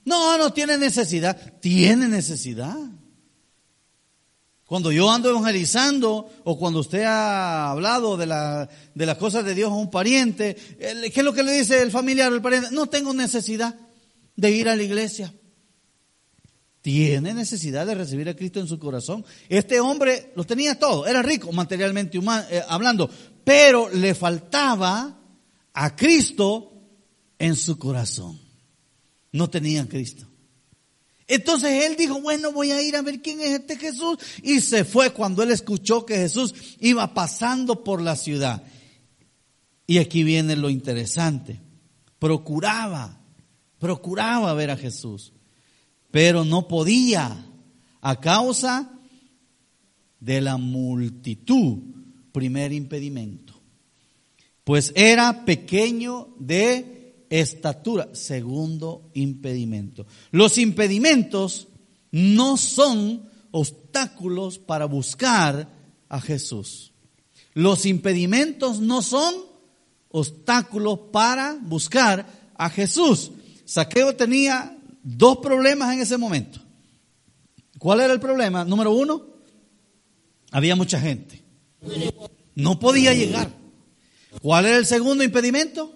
No, 0.05 0.37
no 0.37 0.53
tiene 0.53 0.77
necesidad. 0.77 1.61
Tiene 1.61 2.09
necesidad. 2.09 2.77
Cuando 4.67 4.91
yo 4.91 5.11
ando 5.11 5.29
evangelizando 5.29 6.31
o 6.45 6.59
cuando 6.59 6.81
usted 6.81 7.03
ha 7.03 7.71
hablado 7.71 8.17
de, 8.17 8.27
la, 8.27 8.69
de 8.95 9.07
las 9.07 9.19
cosas 9.19 9.45
de 9.45 9.55
Dios 9.55 9.71
a 9.71 9.75
un 9.75 9.91
pariente, 9.91 10.57
¿qué 10.79 11.13
es 11.15 11.25
lo 11.25 11.35
que 11.35 11.43
le 11.43 11.53
dice 11.53 11.83
el 11.83 11.91
familiar 11.91 12.33
o 12.33 12.35
el 12.35 12.43
pariente? 12.43 12.71
No 12.73 12.87
tengo 12.87 13.13
necesidad 13.13 13.75
de 14.37 14.51
ir 14.51 14.69
a 14.69 14.77
la 14.77 14.83
iglesia. 14.83 15.33
Tiene 16.81 17.33
necesidad 17.35 17.87
de 17.87 17.95
recibir 17.95 18.29
a 18.29 18.37
Cristo 18.37 18.61
en 18.61 18.69
su 18.69 18.79
corazón. 18.79 19.25
Este 19.49 19.81
hombre 19.81 20.33
lo 20.37 20.45
tenía 20.45 20.79
todo, 20.79 21.07
era 21.07 21.23
rico 21.23 21.51
materialmente 21.53 22.19
eh, 22.19 22.63
hablando, 22.69 23.09
pero 23.43 23.89
le 23.91 24.15
faltaba 24.15 25.19
a 25.73 25.97
Cristo 25.97 26.73
en 27.39 27.57
su 27.57 27.79
corazón. 27.79 28.39
No 29.33 29.49
tenía 29.49 29.87
Cristo. 29.89 30.27
Entonces 31.27 31.85
él 31.85 31.97
dijo, 31.97 32.21
bueno, 32.21 32.53
voy 32.53 32.71
a 32.71 32.83
ir 32.83 32.97
a 32.97 33.03
ver 33.03 33.23
quién 33.23 33.41
es 33.41 33.61
este 33.61 33.77
Jesús. 33.77 34.19
Y 34.43 34.61
se 34.61 34.85
fue 34.85 35.11
cuando 35.11 35.43
él 35.43 35.51
escuchó 35.51 36.05
que 36.05 36.17
Jesús 36.17 36.55
iba 36.81 37.15
pasando 37.15 37.83
por 37.83 38.03
la 38.03 38.17
ciudad. 38.17 38.63
Y 39.87 39.99
aquí 39.99 40.23
viene 40.23 40.57
lo 40.57 40.71
interesante. 40.71 41.61
Procuraba, 42.19 43.21
procuraba 43.79 44.53
ver 44.55 44.71
a 44.71 44.77
Jesús, 44.77 45.33
pero 46.11 46.45
no 46.45 46.69
podía 46.69 47.47
a 48.01 48.21
causa 48.21 48.93
de 50.21 50.41
la 50.41 50.57
multitud, 50.57 51.79
primer 52.33 52.73
impedimento. 52.73 53.55
Pues 54.65 54.93
era 54.95 55.45
pequeño 55.45 56.35
de 56.39 57.04
estatura. 57.41 58.09
Segundo 58.13 59.11
impedimento. 59.15 60.07
Los 60.31 60.59
impedimentos 60.59 61.69
no 62.11 62.57
son 62.57 63.29
obstáculos 63.51 64.59
para 64.59 64.85
buscar 64.87 65.69
a 66.09 66.21
Jesús. 66.21 66.93
Los 67.55 67.87
impedimentos 67.87 68.81
no 68.81 69.03
son 69.03 69.35
obstáculos 70.11 70.99
para 71.13 71.57
buscar 71.61 72.27
a 72.57 72.71
Jesús. 72.71 73.33
Saqueo 73.65 74.15
tenía 74.15 74.77
dos 75.03 75.39
problemas 75.39 75.93
en 75.95 76.01
ese 76.01 76.17
momento. 76.17 76.61
¿Cuál 77.79 78.01
era 78.01 78.13
el 78.13 78.21
problema? 78.21 78.65
Número 78.65 78.93
uno, 78.93 79.27
había 80.53 80.77
mucha 80.77 81.01
gente. 81.01 81.43
No 82.55 82.79
podía 82.79 83.13
llegar. 83.13 83.51
¿Cuál 84.41 84.67
era 84.67 84.77
el 84.77 84.87
segundo 84.87 85.25
impedimento? 85.25 85.94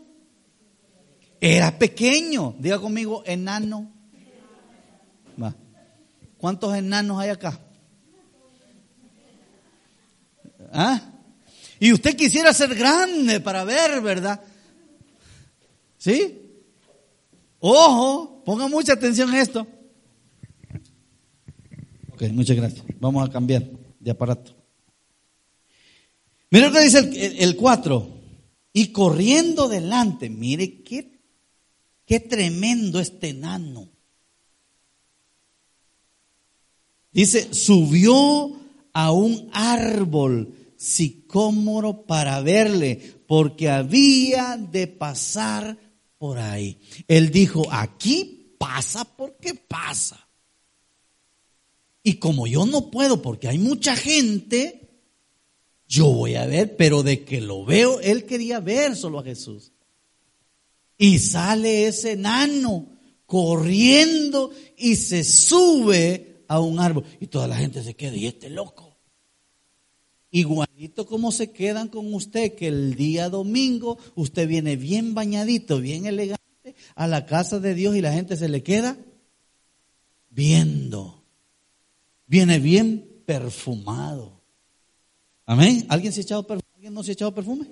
Era 1.40 1.78
pequeño. 1.78 2.54
Diga 2.58 2.78
conmigo, 2.78 3.22
enano. 3.26 3.92
¿Cuántos 6.38 6.72
enanos 6.76 7.18
hay 7.18 7.30
acá? 7.30 7.58
¿Ah? 10.72 11.02
Y 11.80 11.92
usted 11.92 12.16
quisiera 12.16 12.52
ser 12.52 12.76
grande 12.76 13.40
para 13.40 13.64
ver, 13.64 14.00
¿verdad? 14.00 14.40
¿Sí? 15.96 16.40
Ojo, 17.58 18.44
ponga 18.44 18.68
mucha 18.68 18.92
atención 18.92 19.30
a 19.30 19.40
esto. 19.40 19.66
Ok, 22.12 22.22
muchas 22.32 22.56
gracias. 22.56 22.84
Vamos 23.00 23.28
a 23.28 23.32
cambiar 23.32 23.64
de 23.98 24.10
aparato. 24.10 24.54
Mire 26.50 26.66
lo 26.66 26.72
que 26.72 26.84
dice 26.84 27.42
el 27.42 27.56
4. 27.56 28.16
y 28.72 28.92
corriendo 28.92 29.68
delante, 29.68 30.30
mire 30.30 30.82
qué 30.82 31.17
Qué 32.08 32.20
tremendo 32.20 33.00
este 33.00 33.28
enano. 33.28 33.86
Dice, 37.12 37.52
subió 37.52 38.58
a 38.94 39.12
un 39.12 39.50
árbol 39.52 40.54
sicómoro 40.78 42.06
para 42.06 42.40
verle, 42.40 43.20
porque 43.26 43.68
había 43.68 44.56
de 44.56 44.86
pasar 44.86 45.76
por 46.16 46.38
ahí. 46.38 46.80
Él 47.08 47.30
dijo, 47.30 47.70
aquí 47.70 48.54
pasa 48.58 49.04
porque 49.04 49.52
pasa. 49.52 50.26
Y 52.02 52.14
como 52.14 52.46
yo 52.46 52.64
no 52.64 52.90
puedo 52.90 53.20
porque 53.20 53.48
hay 53.48 53.58
mucha 53.58 53.94
gente, 53.94 54.88
yo 55.86 56.06
voy 56.06 56.36
a 56.36 56.46
ver, 56.46 56.74
pero 56.74 57.02
de 57.02 57.22
que 57.26 57.42
lo 57.42 57.66
veo, 57.66 58.00
él 58.00 58.24
quería 58.24 58.60
ver 58.60 58.96
solo 58.96 59.18
a 59.18 59.24
Jesús. 59.24 59.72
Y 60.98 61.20
sale 61.20 61.86
ese 61.86 62.12
enano 62.12 62.98
corriendo 63.24 64.50
y 64.76 64.96
se 64.96 65.22
sube 65.22 66.44
a 66.48 66.60
un 66.60 66.80
árbol. 66.80 67.04
Y 67.20 67.28
toda 67.28 67.46
la 67.46 67.56
gente 67.56 67.82
se 67.82 67.94
queda, 67.94 68.16
y 68.16 68.26
este 68.26 68.50
loco. 68.50 68.96
Igualito 70.30 71.06
como 71.06 71.32
se 71.32 71.52
quedan 71.52 71.88
con 71.88 72.12
usted, 72.12 72.54
que 72.54 72.68
el 72.68 72.96
día 72.96 73.30
domingo 73.30 73.98
usted 74.14 74.46
viene 74.46 74.76
bien 74.76 75.14
bañadito, 75.14 75.80
bien 75.80 76.06
elegante 76.06 76.74
a 76.94 77.06
la 77.06 77.24
casa 77.24 77.60
de 77.60 77.74
Dios 77.74 77.96
y 77.96 78.02
la 78.02 78.12
gente 78.12 78.36
se 78.36 78.48
le 78.48 78.62
queda 78.62 78.98
viendo. 80.30 81.24
Viene 82.26 82.58
bien 82.58 83.22
perfumado. 83.24 84.42
Amén. 85.46 85.86
¿Alguien 85.88 86.12
se 86.12 86.20
ha 86.20 86.22
echado 86.24 86.46
perfume? 86.46 86.68
¿Alguien 86.74 86.92
no 86.92 87.02
se 87.02 87.12
ha 87.12 87.14
echado 87.14 87.34
perfume? 87.34 87.66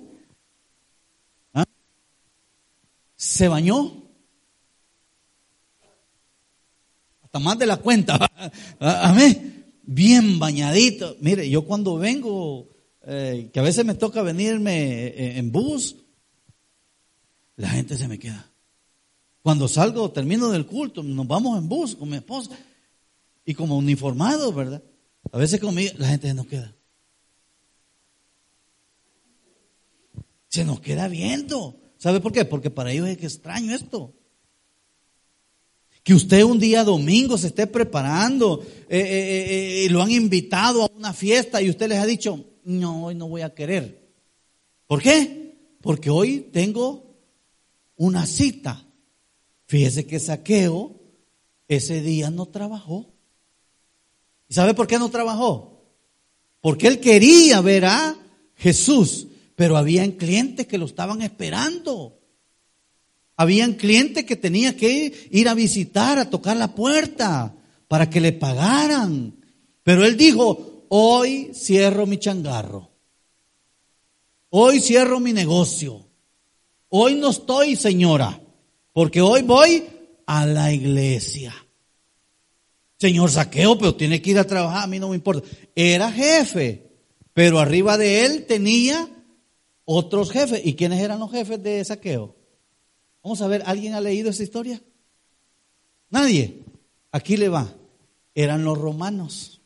Se 3.17 3.47
bañó. 3.47 3.91
Hasta 7.23 7.39
más 7.39 7.59
de 7.59 7.65
la 7.65 7.77
cuenta. 7.77 8.31
Amén. 8.79 9.73
Bien 9.83 10.39
bañadito. 10.39 11.17
Mire, 11.19 11.49
yo 11.49 11.65
cuando 11.65 11.97
vengo, 11.97 12.69
eh, 13.05 13.49
que 13.51 13.59
a 13.59 13.63
veces 13.63 13.83
me 13.83 13.95
toca 13.95 14.21
venirme 14.21 15.07
eh, 15.07 15.37
en 15.37 15.51
bus, 15.51 15.97
la 17.57 17.69
gente 17.69 17.97
se 17.97 18.07
me 18.07 18.19
queda. 18.19 18.49
Cuando 19.41 19.67
salgo, 19.67 20.11
termino 20.11 20.49
del 20.49 20.65
culto, 20.65 21.03
nos 21.03 21.27
vamos 21.27 21.57
en 21.57 21.67
bus 21.67 21.95
con 21.95 22.09
mi 22.09 22.17
esposa. 22.17 22.51
Y 23.45 23.53
como 23.53 23.77
uniformado, 23.77 24.53
¿verdad? 24.53 24.83
A 25.31 25.37
veces 25.37 25.59
conmigo, 25.59 25.93
la 25.97 26.09
gente 26.09 26.27
se 26.27 26.33
nos 26.33 26.47
queda. 26.47 26.75
Se 30.49 30.65
nos 30.65 30.81
queda 30.81 31.07
viendo. 31.07 31.79
¿Sabe 31.97 32.19
por 32.19 32.31
qué? 32.31 32.45
Porque 32.45 32.69
para 32.69 32.91
ellos 32.91 33.07
es 33.07 33.23
extraño 33.23 33.73
esto. 33.73 34.13
Que 36.03 36.13
usted 36.13 36.43
un 36.43 36.59
día 36.59 36.83
domingo 36.83 37.37
se 37.37 37.47
esté 37.47 37.67
preparando 37.67 38.63
eh, 38.87 38.99
eh, 38.99 39.45
eh, 39.49 39.83
y 39.85 39.89
lo 39.89 40.01
han 40.01 40.11
invitado 40.11 40.83
a 40.83 40.91
una 40.95 41.13
fiesta 41.13 41.61
y 41.61 41.69
usted 41.69 41.89
les 41.89 41.99
ha 41.99 42.05
dicho, 42.05 42.45
no, 42.63 43.05
hoy 43.05 43.15
no 43.15 43.27
voy 43.27 43.41
a 43.41 43.53
querer. 43.53 44.07
¿Por 44.85 45.01
qué? 45.01 45.57
Porque 45.81 46.09
hoy 46.09 46.49
tengo 46.51 47.15
una 47.97 48.25
cita. 48.25 48.85
Fíjese 49.65 50.05
que 50.05 50.19
Saqueo 50.19 50.95
ese 51.67 52.01
día 52.01 52.29
no 52.29 52.45
trabajó. 52.45 53.05
¿Y 54.47 54.53
sabe 54.53 54.73
por 54.73 54.87
qué 54.87 54.97
no 54.97 55.09
trabajó? 55.09 55.83
Porque 56.61 56.87
él 56.87 56.99
quería 56.99 57.59
ver 57.61 57.85
a 57.85 58.15
Jesús, 58.55 59.27
pero 59.57 59.75
habían 59.75 60.11
clientes 60.11 60.67
que 60.67 60.77
lo 60.77 60.85
estaban 60.85 61.23
esperando. 61.23 62.19
Habían 63.35 63.73
clientes 63.73 64.23
que 64.23 64.35
tenía 64.35 64.77
que 64.77 65.29
ir 65.31 65.49
a 65.49 65.55
visitar, 65.55 66.19
a 66.19 66.29
tocar 66.29 66.55
la 66.57 66.75
puerta 66.75 67.55
para 67.87 68.07
que 68.07 68.21
le 68.21 68.33
pagaran. 68.33 69.35
Pero 69.81 70.05
él 70.05 70.15
dijo, 70.15 70.85
hoy 70.89 71.49
cierro 71.55 72.05
mi 72.05 72.19
changarro. 72.19 72.91
Hoy 74.51 74.79
cierro 74.79 75.19
mi 75.19 75.33
negocio. 75.33 76.05
Hoy 76.89 77.15
no 77.15 77.31
estoy, 77.31 77.75
señora, 77.75 78.39
porque 78.93 79.21
hoy 79.21 79.41
voy 79.41 79.83
a 80.27 80.45
la 80.45 80.71
iglesia. 80.71 81.55
Señor 82.99 83.31
saqueo, 83.31 83.75
pero 83.75 83.95
tiene 83.95 84.21
que 84.21 84.29
ir 84.29 84.37
a 84.37 84.45
trabajar, 84.45 84.83
a 84.83 84.87
mí 84.87 84.99
no 84.99 85.09
me 85.09 85.15
importa. 85.15 85.49
Era 85.73 86.11
jefe, 86.11 86.91
pero 87.33 87.57
arriba 87.57 87.97
de 87.97 88.23
él 88.23 88.45
tenía 88.45 89.09
otros 89.89 90.31
jefes. 90.31 90.61
¿Y 90.63 90.75
quiénes 90.75 91.01
eran 91.01 91.19
los 91.19 91.31
jefes 91.31 91.63
de 91.63 91.83
saqueo? 91.83 92.35
Vamos 93.23 93.41
a 93.41 93.47
ver, 93.47 93.63
¿alguien 93.65 93.93
ha 93.93 94.01
leído 94.01 94.29
esa 94.29 94.43
historia? 94.43 94.81
Nadie. 96.09 96.61
Aquí 97.11 97.37
le 97.37 97.49
va. 97.49 97.73
Eran 98.35 98.63
los 98.63 98.77
romanos. 98.77 99.61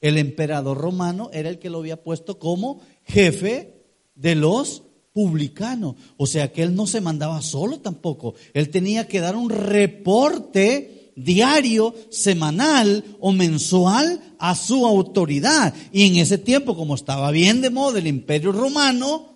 El 0.00 0.18
emperador 0.18 0.78
romano 0.78 1.30
era 1.32 1.48
el 1.48 1.58
que 1.58 1.70
lo 1.70 1.78
había 1.78 2.02
puesto 2.02 2.38
como 2.38 2.80
jefe 3.04 3.82
de 4.14 4.34
los 4.34 4.82
publicanos. 5.12 5.96
O 6.16 6.26
sea 6.26 6.52
que 6.52 6.62
él 6.62 6.74
no 6.74 6.86
se 6.86 7.00
mandaba 7.00 7.40
solo 7.42 7.80
tampoco. 7.80 8.34
Él 8.52 8.68
tenía 8.68 9.08
que 9.08 9.20
dar 9.20 9.36
un 9.36 9.48
reporte 9.48 11.12
diario, 11.16 11.94
semanal 12.10 13.04
o 13.20 13.32
mensual 13.32 14.20
a 14.38 14.54
su 14.54 14.86
autoridad. 14.86 15.74
Y 15.92 16.06
en 16.06 16.16
ese 16.16 16.38
tiempo, 16.38 16.76
como 16.76 16.94
estaba 16.94 17.30
bien 17.30 17.60
de 17.60 17.70
moda 17.70 17.98
el 17.98 18.06
imperio 18.06 18.52
romano, 18.52 19.29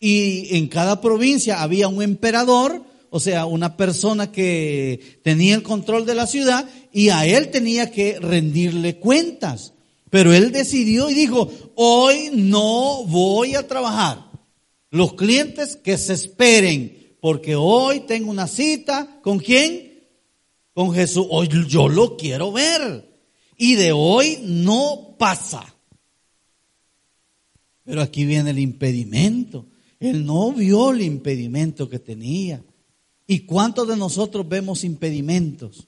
y 0.00 0.56
en 0.56 0.68
cada 0.68 1.00
provincia 1.00 1.62
había 1.62 1.88
un 1.88 2.02
emperador, 2.02 2.84
o 3.10 3.20
sea, 3.20 3.46
una 3.46 3.76
persona 3.76 4.30
que 4.30 5.20
tenía 5.22 5.54
el 5.54 5.62
control 5.62 6.06
de 6.06 6.14
la 6.14 6.26
ciudad, 6.26 6.68
y 6.92 7.08
a 7.08 7.26
él 7.26 7.50
tenía 7.50 7.90
que 7.90 8.18
rendirle 8.20 8.96
cuentas. 8.96 9.72
Pero 10.10 10.32
él 10.32 10.52
decidió 10.52 11.10
y 11.10 11.14
dijo, 11.14 11.50
hoy 11.74 12.30
no 12.32 13.04
voy 13.04 13.54
a 13.54 13.66
trabajar. 13.66 14.30
Los 14.90 15.14
clientes 15.14 15.76
que 15.76 15.98
se 15.98 16.14
esperen, 16.14 17.16
porque 17.20 17.56
hoy 17.56 18.00
tengo 18.00 18.30
una 18.30 18.46
cita 18.46 19.20
con 19.22 19.38
quién? 19.38 19.88
con 20.78 20.94
Jesús. 20.94 21.26
Hoy 21.28 21.48
yo 21.66 21.88
lo 21.88 22.16
quiero 22.16 22.52
ver. 22.52 23.04
Y 23.56 23.74
de 23.74 23.90
hoy 23.90 24.38
no 24.44 25.16
pasa. 25.18 25.74
Pero 27.82 28.00
aquí 28.00 28.24
viene 28.24 28.50
el 28.50 28.60
impedimento. 28.60 29.66
Él 30.00 30.24
no 30.24 30.52
vio 30.52 30.90
el 30.92 31.02
impedimento 31.02 31.88
que 31.88 31.98
tenía. 31.98 32.62
¿Y 33.26 33.40
cuántos 33.40 33.86
de 33.88 33.96
nosotros 33.96 34.48
vemos 34.48 34.84
impedimentos? 34.84 35.86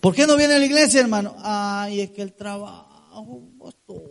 ¿Por 0.00 0.14
qué 0.14 0.26
no 0.26 0.36
viene 0.36 0.54
a 0.54 0.58
la 0.58 0.66
iglesia, 0.66 1.00
hermano? 1.00 1.36
Ay, 1.38 2.00
es 2.00 2.10
que 2.10 2.22
el 2.22 2.32
trabajo, 2.32 3.48
pastor. 3.58 4.02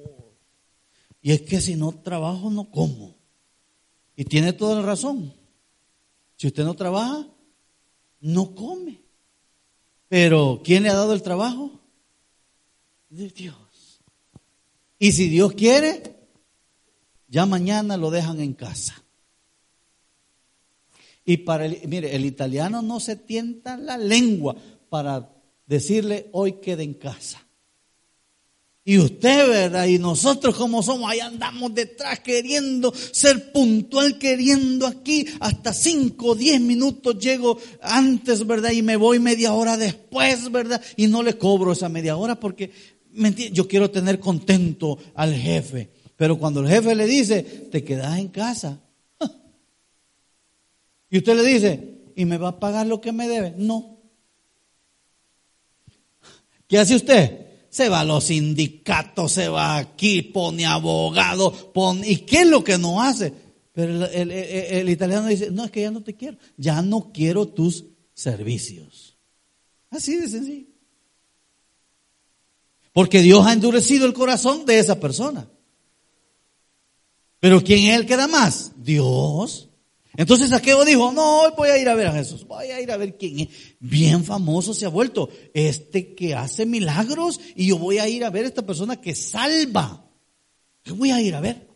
Y 1.22 1.31
es 1.31 1.41
que 1.41 1.62
si 1.62 1.75
no 1.75 1.91
trabajo, 1.91 2.50
no 2.50 2.70
como. 2.72 3.15
Y 4.15 4.25
tiene 4.25 4.53
toda 4.53 4.77
la 4.77 4.81
razón. 4.81 5.34
Si 6.38 6.48
usted 6.48 6.63
no 6.63 6.74
trabaja, 6.74 7.27
no 8.20 8.55
come. 8.55 9.01
Pero 10.08 10.62
¿quién 10.63 10.84
le 10.84 10.89
ha 10.89 10.96
dado 10.96 11.13
el 11.13 11.22
trabajo? 11.22 11.72
Dios. 13.10 14.01
Y 14.98 15.12
si 15.12 15.29
Dios 15.29 15.53
quiere, 15.53 16.15
ya 17.27 17.46
mañana 17.46 17.98
lo 17.98 18.12
dejan 18.12 18.39
en 18.39 18.53
casa. 18.53 19.00
Y 21.25 21.38
para 21.38 21.65
el, 21.65 21.79
mire, 21.88 22.15
el 22.15 22.25
italiano 22.25 22.81
no 22.81 22.99
se 22.99 23.15
tienta 23.15 23.77
la 23.77 23.97
lengua 23.97 24.55
para 24.89 25.29
decirle 25.67 26.29
hoy 26.31 26.53
quede 26.53 26.84
en 26.84 26.95
casa. 26.95 27.45
Y 28.84 28.97
usted, 28.97 29.47
¿verdad? 29.47 29.86
Y 29.86 29.99
nosotros 29.99 30.55
como 30.55 30.81
somos, 30.81 31.12
ahí 31.12 31.19
andamos 31.19 31.73
detrás 31.75 32.19
queriendo 32.21 32.91
ser 32.93 33.51
puntual, 33.51 34.17
queriendo 34.17 34.88
aquí, 34.88 35.27
hasta 35.39 35.71
cinco, 35.71 36.34
diez 36.34 36.60
minutos 36.60 37.19
llego 37.19 37.60
antes, 37.81 38.45
¿verdad? 38.47 38.71
Y 38.71 38.81
me 38.81 38.95
voy 38.95 39.19
media 39.19 39.53
hora 39.53 39.77
después, 39.77 40.51
¿verdad? 40.51 40.81
Y 40.97 41.05
no 41.05 41.21
le 41.21 41.38
cobro 41.38 41.73
esa 41.73 41.89
media 41.89 42.17
hora 42.17 42.39
porque 42.39 42.71
yo 43.51 43.67
quiero 43.67 43.91
tener 43.91 44.19
contento 44.19 44.97
al 45.13 45.36
jefe. 45.36 45.91
Pero 46.17 46.39
cuando 46.39 46.62
el 46.62 46.67
jefe 46.67 46.95
le 46.95 47.05
dice, 47.05 47.43
te 47.43 47.84
quedas 47.84 48.17
en 48.17 48.29
casa. 48.29 48.79
Y 51.12 51.19
usted 51.19 51.36
le 51.36 51.43
dice, 51.43 52.02
¿y 52.15 52.26
me 52.26 52.38
va 52.38 52.50
a 52.50 52.60
pagar 52.60 52.88
lo 52.88 53.00
que 53.00 53.12
me 53.12 53.28
debe? 53.28 53.54
No. 53.56 54.00
¿Qué 56.67 56.80
hace 56.80 56.95
usted? 56.95 57.52
se 57.71 57.88
va 57.88 58.02
a 58.02 58.06
los 58.06 58.26
sindicatos, 58.26 59.32
se 59.32 59.47
va 59.47 59.78
aquí, 59.78 60.21
pone 60.21 60.65
abogado, 60.65 61.71
pone, 61.71 62.08
¿y 62.08 62.17
qué 62.17 62.41
es 62.41 62.47
lo 62.47 62.65
que 62.65 62.78
no 62.78 63.02
hace? 63.02 63.34
Pero 63.71 64.06
el, 64.08 64.89
italiano 64.89 65.28
dice, 65.28 65.52
no, 65.52 65.63
es 65.63 65.71
que 65.71 65.82
ya 65.82 65.89
no 65.89 66.04
te 66.04 66.13
quiero, 66.13 66.38
ya 66.58 66.82
no 66.82 67.12
quiero 67.13 67.47
tus 67.47 67.86
servicios. 68.13 69.15
Así 69.89 70.17
de 70.17 70.28
sencillo. 70.28 70.67
Porque 72.91 73.21
Dios 73.21 73.47
ha 73.47 73.54
endurecido 73.54 74.06
el 74.06 74.12
corazón 74.12 74.65
de 74.65 74.80
esa 74.80 75.00
persona. 75.00 75.50
Pero 77.39 77.63
¿quién 77.63 77.88
es 77.88 77.95
el 77.95 78.06
que 78.06 78.17
da 78.17 78.28
más? 78.28 78.74
Dios. 78.76 79.69
Entonces 80.17 80.50
Saqueo 80.50 80.84
dijo, 80.84 81.12
no, 81.13 81.41
hoy 81.41 81.52
voy 81.56 81.69
a 81.69 81.78
ir 81.78 81.88
a 81.88 81.95
ver 81.95 82.08
a 82.08 82.13
Jesús, 82.13 82.45
voy 82.45 82.65
a 82.65 82.82
ir 82.82 82.91
a 82.91 82.97
ver 82.97 83.17
quién 83.17 83.39
es. 83.39 83.50
Bien 83.80 84.26
famoso 84.26 84.74
se 84.74 84.86
ha 84.86 84.89
vuelto, 84.89 85.30
este 85.54 86.13
que 86.13 86.36
hace 86.36 86.65
milagros 86.65 87.39
y 87.56 87.67
yo 87.67 87.78
voy 87.78 88.00
a 88.00 88.10
ir 88.10 88.26
a 88.26 88.30
ver 88.30 88.43
a 88.43 88.47
esta 88.50 88.65
persona 88.65 89.00
que 89.00 89.15
salva. 89.15 90.06
Yo 90.84 90.95
voy 90.95 91.12
a 91.12 91.21
ir 91.21 91.34
a 91.36 91.39
ver. 91.39 91.67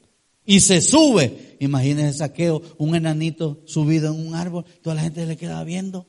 Y 0.46 0.60
se 0.60 0.82
sube. 0.82 1.56
Imagínense 1.60 2.20
Saqueo, 2.20 2.62
un 2.78 2.96
enanito 2.96 3.62
subido 3.66 4.14
en 4.14 4.28
un 4.28 4.36
árbol, 4.36 4.66
toda 4.82 4.96
la 4.96 5.02
gente 5.02 5.26
le 5.26 5.38
quedaba 5.38 5.64
viendo. 5.64 6.06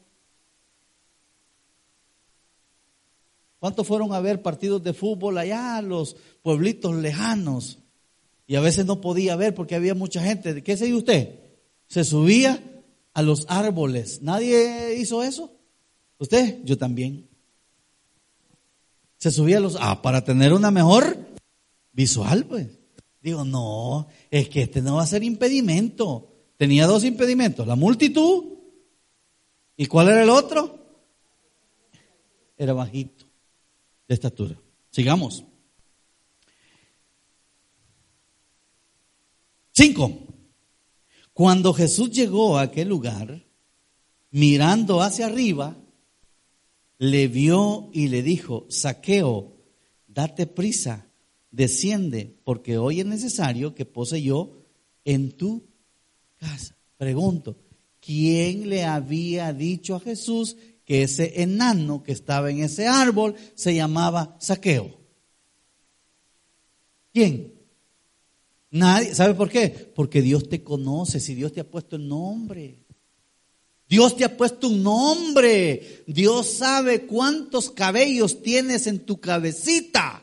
¿Cuántos 3.60 3.86
fueron 3.86 4.12
a 4.12 4.20
ver 4.20 4.42
partidos 4.42 4.82
de 4.82 4.92
fútbol 4.92 5.38
allá, 5.38 5.80
los 5.80 6.16
pueblitos 6.42 6.94
lejanos? 6.96 7.78
Y 8.48 8.56
a 8.56 8.60
veces 8.60 8.84
no 8.84 9.00
podía 9.00 9.36
ver 9.36 9.54
porque 9.54 9.74
había 9.74 9.94
mucha 9.94 10.22
gente. 10.22 10.62
¿Qué 10.62 10.76
se 10.76 10.92
usted? 10.92 11.45
Se 11.88 12.04
subía 12.04 12.62
a 13.14 13.22
los 13.22 13.46
árboles. 13.48 14.22
¿Nadie 14.22 14.96
hizo 14.98 15.22
eso? 15.22 15.52
¿Usted? 16.18 16.62
Yo 16.64 16.76
también. 16.76 17.28
Se 19.18 19.30
subía 19.30 19.58
a 19.58 19.60
los... 19.60 19.76
Ah, 19.80 20.02
para 20.02 20.24
tener 20.24 20.52
una 20.52 20.70
mejor 20.70 21.18
visual, 21.92 22.44
pues. 22.44 22.68
Digo, 23.22 23.44
no, 23.44 24.06
es 24.30 24.48
que 24.48 24.62
este 24.62 24.82
no 24.82 24.96
va 24.96 25.02
a 25.02 25.06
ser 25.06 25.24
impedimento. 25.24 26.32
Tenía 26.56 26.86
dos 26.86 27.04
impedimentos, 27.04 27.66
la 27.66 27.74
multitud. 27.74 28.44
¿Y 29.76 29.86
cuál 29.86 30.08
era 30.08 30.22
el 30.22 30.30
otro? 30.30 30.78
Era 32.56 32.72
bajito, 32.72 33.26
de 34.08 34.14
estatura. 34.14 34.56
Sigamos. 34.90 35.44
Cinco. 39.72 40.25
Cuando 41.36 41.74
Jesús 41.74 42.12
llegó 42.12 42.56
a 42.56 42.62
aquel 42.62 42.88
lugar, 42.88 43.44
mirando 44.30 45.02
hacia 45.02 45.26
arriba, 45.26 45.76
le 46.96 47.28
vio 47.28 47.90
y 47.92 48.08
le 48.08 48.22
dijo, 48.22 48.64
saqueo, 48.70 49.54
date 50.06 50.46
prisa, 50.46 51.10
desciende, 51.50 52.38
porque 52.42 52.78
hoy 52.78 53.00
es 53.00 53.06
necesario 53.06 53.74
que 53.74 53.84
pose 53.84 54.22
yo 54.22 54.62
en 55.04 55.32
tu 55.32 55.66
casa. 56.38 56.74
Pregunto, 56.96 57.58
¿quién 58.00 58.70
le 58.70 58.86
había 58.86 59.52
dicho 59.52 59.94
a 59.94 60.00
Jesús 60.00 60.56
que 60.86 61.02
ese 61.02 61.42
enano 61.42 62.02
que 62.02 62.12
estaba 62.12 62.50
en 62.50 62.60
ese 62.60 62.86
árbol 62.86 63.34
se 63.54 63.74
llamaba 63.74 64.38
saqueo? 64.40 64.98
¿Quién? 67.12 67.55
Nadie, 68.76 69.14
¿sabe 69.14 69.34
por 69.34 69.48
qué? 69.48 69.68
Porque 69.94 70.22
Dios 70.22 70.48
te 70.48 70.62
conoce, 70.62 71.20
si 71.20 71.34
Dios 71.34 71.52
te 71.52 71.60
ha 71.60 71.70
puesto 71.70 71.96
el 71.96 72.06
nombre. 72.06 72.86
Dios 73.88 74.16
te 74.16 74.24
ha 74.24 74.36
puesto 74.36 74.68
un 74.68 74.82
nombre. 74.82 76.04
Dios 76.06 76.50
sabe 76.50 77.06
cuántos 77.06 77.70
cabellos 77.70 78.42
tienes 78.42 78.86
en 78.86 79.06
tu 79.06 79.20
cabecita. 79.20 80.22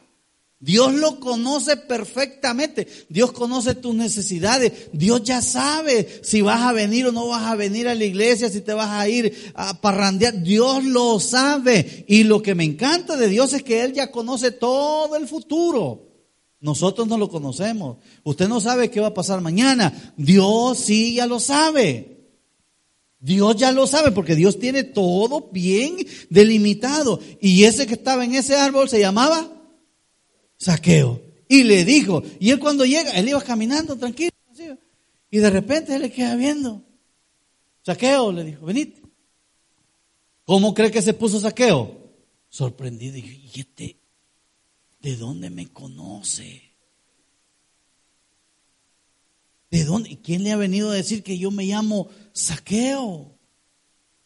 Dios 0.59 0.93
lo 0.93 1.19
conoce 1.19 1.77
perfectamente. 1.77 2.87
Dios 3.09 3.31
conoce 3.31 3.75
tus 3.75 3.95
necesidades. 3.95 4.71
Dios 4.93 5.23
ya 5.23 5.41
sabe 5.41 6.21
si 6.23 6.41
vas 6.41 6.61
a 6.61 6.73
venir 6.73 7.07
o 7.07 7.11
no 7.11 7.27
vas 7.27 7.51
a 7.51 7.55
venir 7.55 7.87
a 7.87 7.95
la 7.95 8.05
iglesia, 8.05 8.49
si 8.49 8.61
te 8.61 8.73
vas 8.73 8.89
a 8.89 9.09
ir 9.09 9.51
a 9.55 9.81
parrandear. 9.81 10.41
Dios 10.41 10.83
lo 10.83 11.19
sabe. 11.19 12.05
Y 12.07 12.23
lo 12.23 12.41
que 12.41 12.55
me 12.55 12.63
encanta 12.63 13.17
de 13.17 13.27
Dios 13.27 13.53
es 13.53 13.63
que 13.63 13.81
Él 13.83 13.93
ya 13.93 14.11
conoce 14.11 14.51
todo 14.51 15.15
el 15.15 15.27
futuro. 15.27 16.12
Nosotros 16.63 17.09
no 17.09 17.17
lo 17.17 17.27
conocemos. 17.27 17.97
Usted 18.23 18.47
no 18.47 18.61
sabe 18.61 18.89
qué 18.89 19.01
va 19.01 19.07
a 19.07 19.13
pasar 19.13 19.41
mañana. 19.41 20.13
Dios 20.15 20.79
sí 20.79 21.15
ya 21.15 21.27
lo 21.27 21.41
sabe. 21.41 22.31
Dios 23.19 23.57
ya 23.57 23.73
lo 23.73 23.85
sabe 23.85 24.13
porque 24.13 24.33
Dios 24.33 24.59
tiene 24.59 24.85
todo 24.85 25.49
bien 25.51 25.97
delimitado. 26.29 27.19
Y 27.41 27.65
ese 27.65 27.85
que 27.85 27.95
estaba 27.95 28.23
en 28.23 28.35
ese 28.35 28.55
árbol 28.55 28.87
se 28.87 29.01
llamaba 29.01 29.51
Saqueo. 30.57 31.21
Y 31.49 31.63
le 31.63 31.83
dijo, 31.83 32.23
y 32.39 32.51
él 32.51 32.59
cuando 32.59 32.85
llega, 32.85 33.11
él 33.11 33.27
iba 33.27 33.41
caminando 33.41 33.97
tranquilo, 33.97 34.31
y 35.29 35.39
de 35.39 35.49
repente 35.49 35.93
él 35.93 36.03
le 36.03 36.11
queda 36.13 36.37
viendo. 36.37 36.81
Saqueo 37.81 38.31
le 38.31 38.45
dijo, 38.45 38.65
venite. 38.65 39.01
¿Cómo 40.45 40.73
cree 40.73 40.91
que 40.91 41.01
se 41.01 41.13
puso 41.13 41.41
Saqueo? 41.41 41.97
Sorprendido, 42.47 43.17
y 43.17 43.51
este, 43.53 43.97
¿de 45.03 45.17
dónde 45.17 45.49
me 45.49 45.67
conoce? 45.67 46.63
¿De 49.69 49.83
dónde? 49.83 50.17
¿Quién 50.21 50.43
le 50.43 50.53
ha 50.53 50.57
venido 50.57 50.89
a 50.89 50.95
decir 50.95 51.23
que 51.23 51.37
yo 51.37 51.51
me 51.51 51.65
llamo 51.65 52.07
Saqueo? 52.31 53.37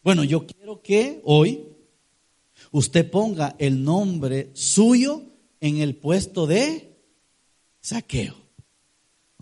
Bueno, 0.03 0.23
yo 0.23 0.45
quiero 0.45 0.81
que 0.81 1.19
hoy 1.25 1.63
usted 2.71 3.09
ponga 3.09 3.55
el 3.57 3.83
nombre 3.83 4.51
suyo 4.53 5.23
en 5.59 5.77
el 5.77 5.95
puesto 5.95 6.45
de 6.45 6.95
saqueo. 7.81 8.35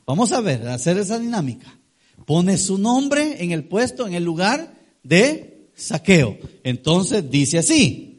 Vamos 0.06 0.32
a 0.32 0.42
ver, 0.42 0.68
hacer 0.68 0.98
esa 0.98 1.20
dinámica. 1.20 1.78
Pone 2.26 2.58
su 2.58 2.78
nombre 2.78 3.44
en 3.44 3.52
el 3.52 3.66
puesto, 3.66 4.08
en 4.08 4.14
el 4.14 4.24
lugar 4.24 4.74
de 5.04 5.70
saqueo. 5.76 6.38
Entonces 6.64 7.30
dice 7.30 7.58
así. 7.58 8.15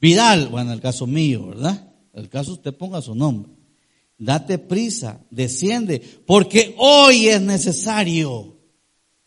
Vidal, 0.00 0.48
bueno, 0.48 0.72
el 0.72 0.80
caso 0.80 1.06
mío, 1.06 1.48
¿verdad? 1.48 1.92
El 2.12 2.28
caso 2.28 2.52
usted 2.52 2.74
ponga 2.74 3.02
su 3.02 3.14
nombre. 3.14 3.52
Date 4.18 4.58
prisa, 4.58 5.20
desciende, 5.30 6.00
porque 6.26 6.74
hoy 6.78 7.28
es 7.28 7.40
necesario 7.40 8.56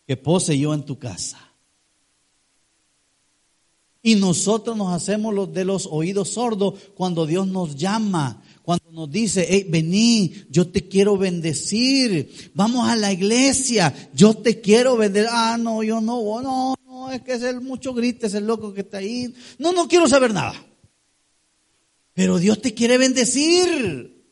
que 0.06 0.16
pose 0.16 0.58
yo 0.58 0.74
en 0.74 0.84
tu 0.84 0.98
casa. 0.98 1.38
Y 4.02 4.16
nosotros 4.16 4.76
nos 4.76 4.92
hacemos 4.92 5.32
los 5.32 5.52
de 5.54 5.64
los 5.64 5.86
oídos 5.86 6.30
sordos 6.30 6.74
cuando 6.94 7.24
Dios 7.24 7.46
nos 7.46 7.76
llama, 7.76 8.42
cuando 8.62 8.90
nos 8.90 9.10
dice, 9.10 9.46
hey, 9.48 9.66
vení, 9.68 10.34
yo 10.50 10.68
te 10.68 10.88
quiero 10.88 11.16
bendecir, 11.16 12.50
vamos 12.54 12.88
a 12.88 12.96
la 12.96 13.12
iglesia, 13.12 14.10
yo 14.12 14.34
te 14.34 14.60
quiero 14.60 14.96
bendecir. 14.96 15.28
Ah, 15.30 15.56
no, 15.58 15.82
yo 15.82 16.00
no, 16.00 16.42
no, 16.42 16.74
es 17.10 17.22
que 17.22 17.34
es 17.34 17.42
el 17.42 17.60
mucho 17.60 17.94
grite, 17.94 18.26
es 18.26 18.34
el 18.34 18.46
loco 18.46 18.72
que 18.72 18.82
está 18.82 18.98
ahí. 18.98 19.34
No, 19.58 19.72
no 19.72 19.88
quiero 19.88 20.08
saber 20.08 20.32
nada. 20.32 20.54
Pero 22.14 22.38
Dios 22.38 22.60
te 22.60 22.74
quiere 22.74 22.98
bendecir. 22.98 24.22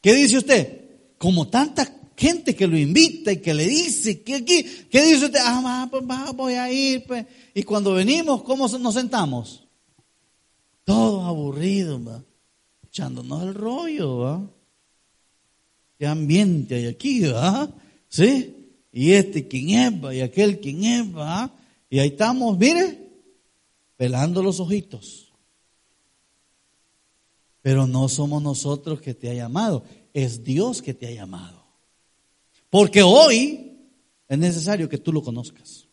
¿Qué 0.00 0.14
dice 0.14 0.38
usted? 0.38 0.80
Como 1.18 1.48
tanta 1.48 1.96
gente 2.16 2.54
que 2.54 2.66
lo 2.66 2.76
invita 2.76 3.32
y 3.32 3.38
que 3.38 3.54
le 3.54 3.66
dice 3.66 4.22
que 4.22 4.36
aquí, 4.36 4.62
¿qué 4.90 5.02
dice 5.02 5.26
usted? 5.26 5.40
Ah, 5.42 5.88
pues 5.90 6.04
voy 6.34 6.54
a 6.54 6.70
ir, 6.70 7.04
pues. 7.04 7.26
Y 7.54 7.62
cuando 7.62 7.94
venimos, 7.94 8.42
¿cómo 8.42 8.68
nos 8.68 8.94
sentamos? 8.94 9.64
Todos 10.84 11.26
aburridos, 11.26 12.06
¿va? 12.06 12.22
echándonos 12.90 13.42
el 13.44 13.54
rollo, 13.54 14.18
¿va? 14.18 14.50
Qué 15.98 16.06
ambiente 16.06 16.74
hay 16.74 16.86
aquí, 16.86 17.20
¿va? 17.20 17.70
¿Sí? 18.08 18.59
Y 18.92 19.12
este 19.12 19.46
quién 19.46 19.70
es, 19.70 20.04
¿va? 20.04 20.14
Y 20.14 20.20
aquel 20.20 20.60
quién 20.60 20.84
es, 20.84 21.16
¿va? 21.16 21.52
Y 21.88 21.98
ahí 21.98 22.08
estamos, 22.08 22.58
mire, 22.58 22.98
pelando 23.96 24.42
los 24.42 24.60
ojitos. 24.60 25.32
Pero 27.62 27.86
no 27.86 28.08
somos 28.08 28.42
nosotros 28.42 29.00
que 29.00 29.14
te 29.14 29.30
ha 29.30 29.34
llamado, 29.34 29.84
es 30.12 30.42
Dios 30.42 30.82
que 30.82 30.94
te 30.94 31.06
ha 31.06 31.10
llamado. 31.10 31.62
Porque 32.70 33.02
hoy 33.02 33.78
es 34.28 34.38
necesario 34.38 34.88
que 34.88 34.98
tú 34.98 35.12
lo 35.12 35.22
conozcas. 35.22 35.86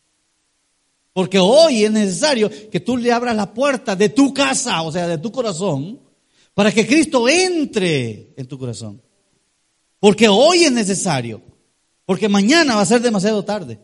Porque 1.12 1.40
hoy 1.40 1.84
es 1.84 1.92
necesario 1.92 2.50
que 2.70 2.80
tú 2.80 2.96
le 2.96 3.12
abras 3.12 3.36
la 3.36 3.52
puerta 3.52 3.96
de 3.96 4.10
tu 4.10 4.34
casa, 4.34 4.84
o 4.84 4.92
sea, 4.92 5.08
de 5.08 5.18
tu 5.18 5.32
corazón, 5.32 6.00
para 6.54 6.72
que 6.72 6.86
Cristo 6.86 7.28
entre 7.28 8.34
en 8.38 8.48
tu 8.48 8.58
corazón. 8.58 9.02
Porque 10.00 10.28
hoy 10.28 10.66
es 10.66 10.72
necesario. 10.72 11.42
Porque 12.08 12.30
mañana 12.30 12.74
va 12.74 12.82
a 12.82 12.86
ser 12.86 13.02
demasiado 13.02 13.44
tarde. 13.44 13.80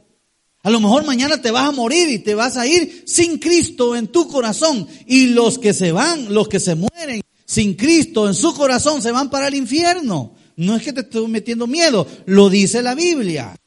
A 0.64 0.70
lo 0.70 0.80
mejor 0.80 1.04
mañana 1.06 1.42
te 1.42 1.52
vas 1.52 1.68
a 1.68 1.74
morir 1.74 2.10
y 2.10 2.20
te 2.20 2.36
vas 2.36 2.56
a 2.56 2.66
ir 2.66 3.04
sin 3.06 3.38
Cristo 3.38 3.98
en 3.98 4.08
tu 4.08 4.30
corazón. 4.30 4.88
Y 5.06 5.28
los 5.28 5.60
que 5.60 5.74
se 5.74 5.92
van, 5.92 6.34
los 6.34 6.48
que 6.48 6.62
se 6.62 6.74
mueren 6.74 7.22
sin 7.46 7.74
Cristo 7.74 8.26
en 8.26 8.34
su 8.34 8.54
corazón, 8.54 9.02
se 9.02 9.12
van 9.12 9.30
para 9.30 9.50
el 9.50 9.56
infierno. 9.56 10.36
No 10.56 10.78
es 10.78 10.84
que 10.84 10.94
te 10.94 11.02
estoy 11.02 11.28
metiendo 11.28 11.68
miedo, 11.68 12.08
lo 12.26 12.50
dice 12.50 12.82
la 12.82 12.96
Biblia. 12.96 13.58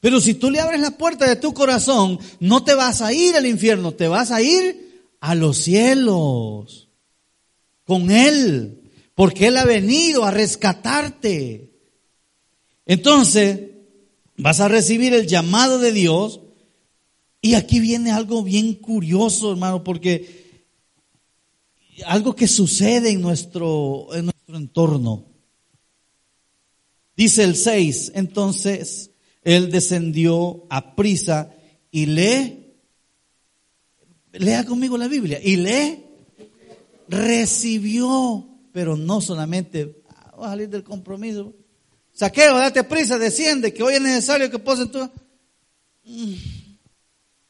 Pero 0.00 0.20
si 0.20 0.34
tú 0.34 0.50
le 0.50 0.60
abres 0.60 0.82
la 0.82 0.98
puerta 0.98 1.26
de 1.26 1.36
tu 1.36 1.54
corazón, 1.54 2.18
no 2.40 2.62
te 2.64 2.74
vas 2.74 3.00
a 3.00 3.14
ir 3.14 3.36
al 3.36 3.46
infierno, 3.46 3.92
te 3.94 4.06
vas 4.06 4.32
a 4.32 4.42
ir 4.42 5.14
a 5.18 5.34
los 5.34 5.56
cielos 5.56 6.90
con 7.84 8.10
Él, 8.10 8.92
porque 9.14 9.46
Él 9.46 9.56
ha 9.56 9.64
venido 9.64 10.24
a 10.24 10.30
rescatarte. 10.30 11.71
Entonces, 12.92 13.70
vas 14.36 14.60
a 14.60 14.68
recibir 14.68 15.14
el 15.14 15.26
llamado 15.26 15.78
de 15.78 15.92
Dios. 15.92 16.42
Y 17.40 17.54
aquí 17.54 17.80
viene 17.80 18.10
algo 18.10 18.42
bien 18.42 18.74
curioso, 18.74 19.52
hermano, 19.52 19.82
porque 19.82 20.60
algo 22.04 22.36
que 22.36 22.46
sucede 22.46 23.08
en 23.08 23.22
nuestro, 23.22 24.08
en 24.12 24.26
nuestro 24.26 24.58
entorno. 24.58 25.24
Dice 27.16 27.44
el 27.44 27.56
6, 27.56 28.12
entonces 28.14 29.12
él 29.42 29.70
descendió 29.70 30.66
a 30.68 30.94
prisa 30.94 31.50
y 31.90 32.04
le, 32.04 32.74
lea 34.32 34.66
conmigo 34.66 34.98
la 34.98 35.08
Biblia, 35.08 35.40
y 35.42 35.56
le 35.56 36.04
recibió, 37.08 38.46
pero 38.70 38.98
no 38.98 39.22
solamente, 39.22 40.02
ah, 40.10 40.34
a 40.42 40.48
salir 40.50 40.68
del 40.68 40.84
compromiso. 40.84 41.54
Saqueo, 42.12 42.56
date 42.56 42.84
prisa, 42.84 43.18
desciende, 43.18 43.72
que 43.72 43.82
hoy 43.82 43.94
es 43.94 44.02
necesario 44.02 44.50
que 44.50 44.58
posen. 44.58 44.90
Mm, 46.04 46.34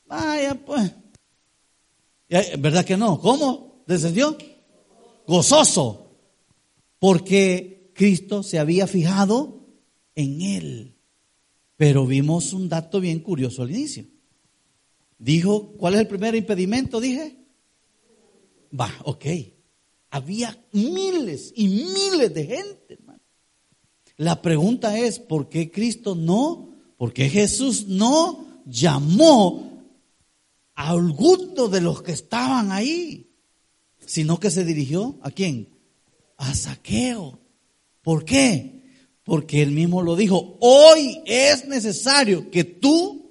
vaya 0.06 0.54
pues. 0.54 0.92
¿Verdad 2.58 2.84
que 2.84 2.96
no? 2.96 3.20
¿Cómo? 3.20 3.82
¿Descendió? 3.86 4.36
Gozoso. 5.26 6.16
Porque 6.98 7.90
Cristo 7.94 8.42
se 8.42 8.58
había 8.58 8.86
fijado 8.86 9.66
en 10.14 10.40
él. 10.40 10.96
Pero 11.76 12.06
vimos 12.06 12.52
un 12.52 12.68
dato 12.68 13.00
bien 13.00 13.20
curioso 13.20 13.62
al 13.62 13.70
inicio. 13.70 14.06
Dijo, 15.18 15.72
¿cuál 15.72 15.94
es 15.94 16.00
el 16.00 16.08
primer 16.08 16.34
impedimento? 16.34 17.00
Dije. 17.00 17.36
Va, 18.78 18.90
ok. 19.04 19.26
Había 20.10 20.56
miles 20.72 21.52
y 21.56 21.68
miles 21.68 22.32
de 22.32 22.46
gente, 22.46 22.94
hermano. 22.94 23.11
La 24.16 24.42
pregunta 24.42 24.98
es, 24.98 25.18
¿por 25.18 25.48
qué 25.48 25.70
Cristo 25.70 26.14
no? 26.14 26.70
¿Por 26.96 27.12
qué 27.12 27.28
Jesús 27.28 27.86
no 27.88 28.46
llamó 28.66 29.84
a 30.74 30.90
alguno 30.90 31.68
de 31.68 31.80
los 31.80 32.02
que 32.02 32.12
estaban 32.12 32.72
ahí? 32.72 33.30
Sino 34.06 34.38
que 34.38 34.50
se 34.50 34.64
dirigió 34.64 35.18
a 35.22 35.30
quién? 35.30 35.68
A 36.36 36.54
Saqueo. 36.54 37.40
¿Por 38.02 38.24
qué? 38.24 38.82
Porque 39.24 39.62
él 39.62 39.70
mismo 39.70 40.02
lo 40.02 40.16
dijo, 40.16 40.56
hoy 40.60 41.20
es 41.24 41.66
necesario 41.66 42.50
que 42.50 42.64
tú 42.64 43.30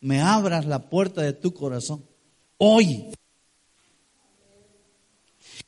me 0.00 0.20
abras 0.20 0.66
la 0.66 0.88
puerta 0.88 1.22
de 1.22 1.32
tu 1.32 1.52
corazón. 1.52 2.04
Hoy. 2.58 3.06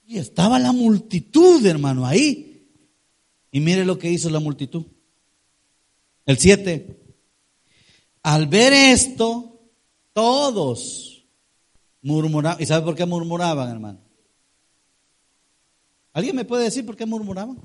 Y 0.06 0.18
estaba 0.18 0.58
la 0.58 0.72
multitud, 0.72 1.64
hermano, 1.66 2.06
ahí. 2.06 2.53
Y 3.54 3.60
mire 3.60 3.84
lo 3.84 4.00
que 4.00 4.10
hizo 4.10 4.28
la 4.30 4.40
multitud. 4.40 4.84
El 6.26 6.38
7. 6.38 6.98
Al 8.24 8.48
ver 8.48 8.72
esto, 8.72 9.60
todos 10.12 11.24
murmuraban. 12.02 12.60
¿Y 12.60 12.66
sabe 12.66 12.84
por 12.84 12.96
qué 12.96 13.06
murmuraban, 13.06 13.70
hermano? 13.70 14.00
¿Alguien 16.12 16.34
me 16.34 16.44
puede 16.44 16.64
decir 16.64 16.84
por 16.84 16.96
qué 16.96 17.06
murmuraban? 17.06 17.64